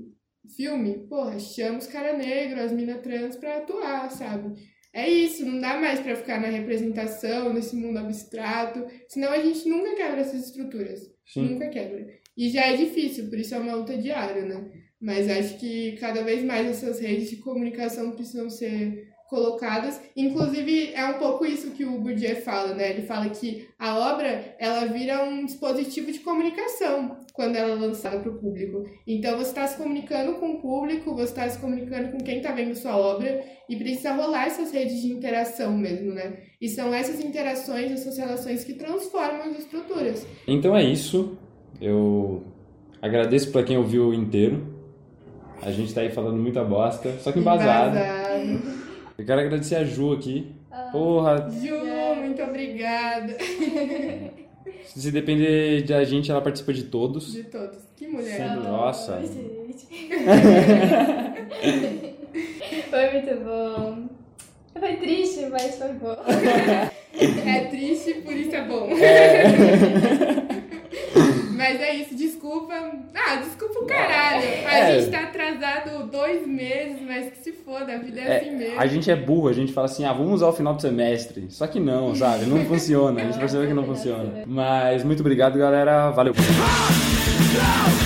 [0.57, 4.55] filme, porra, chama os caras negros, as minas trans pra atuar, sabe?
[4.95, 9.69] É isso, não dá mais pra ficar na representação, nesse mundo abstrato, senão a gente
[9.69, 11.01] nunca quebra essas estruturas.
[11.27, 11.49] Sim.
[11.49, 12.07] Nunca quebra.
[12.37, 14.71] E já é difícil, por isso é uma luta diária, né?
[15.01, 20.01] Mas acho que cada vez mais essas redes de comunicação precisam ser colocadas.
[20.17, 22.91] Inclusive, é um pouco isso que o Bourdieu fala, né?
[22.91, 28.21] Ele fala que a obra, ela vira um dispositivo de comunicação quando ela é lançada
[28.21, 28.85] para o público.
[29.05, 32.53] Então, você está se comunicando com o público, você está se comunicando com quem está
[32.53, 36.39] vendo sua obra e precisa rolar essas redes de interação mesmo, né?
[36.61, 40.25] E são essas interações, essas relações que transformam as estruturas.
[40.47, 41.37] Então é isso.
[41.81, 42.45] Eu
[43.03, 44.73] agradeço pra quem ouviu inteiro.
[45.61, 47.97] A gente tá aí falando muita bosta, só que embasado.
[47.97, 48.85] Embasado.
[49.19, 50.55] Eu quero agradecer a Ju aqui.
[50.93, 53.37] Porra, Ju, muito obrigada.
[54.87, 57.33] se depender da gente, ela participa de todos.
[57.33, 57.79] De todos.
[57.97, 58.37] Que mulher.
[58.37, 59.21] Sempre, nossa.
[62.91, 64.09] Foi muito bom.
[64.79, 66.17] Foi triste, mas foi bom.
[67.17, 68.89] É triste, por isso é bom.
[71.67, 72.75] Mas é isso, desculpa.
[73.15, 74.43] Ah, desculpa o caralho.
[74.67, 75.01] A É.
[75.01, 78.79] gente tá atrasado dois meses, mas que se foda, a vida é, É, assim mesmo.
[78.79, 81.47] a gente é burro, a gente fala assim, ah, vamos usar o final do semestre.
[81.49, 82.45] Só que não, sabe?
[82.45, 83.23] Não funciona.
[83.23, 84.43] A gente percebeu que não funciona.
[84.47, 86.11] Mas muito obrigado, galera.
[86.11, 86.35] Valeu.
[86.35, 88.04] Now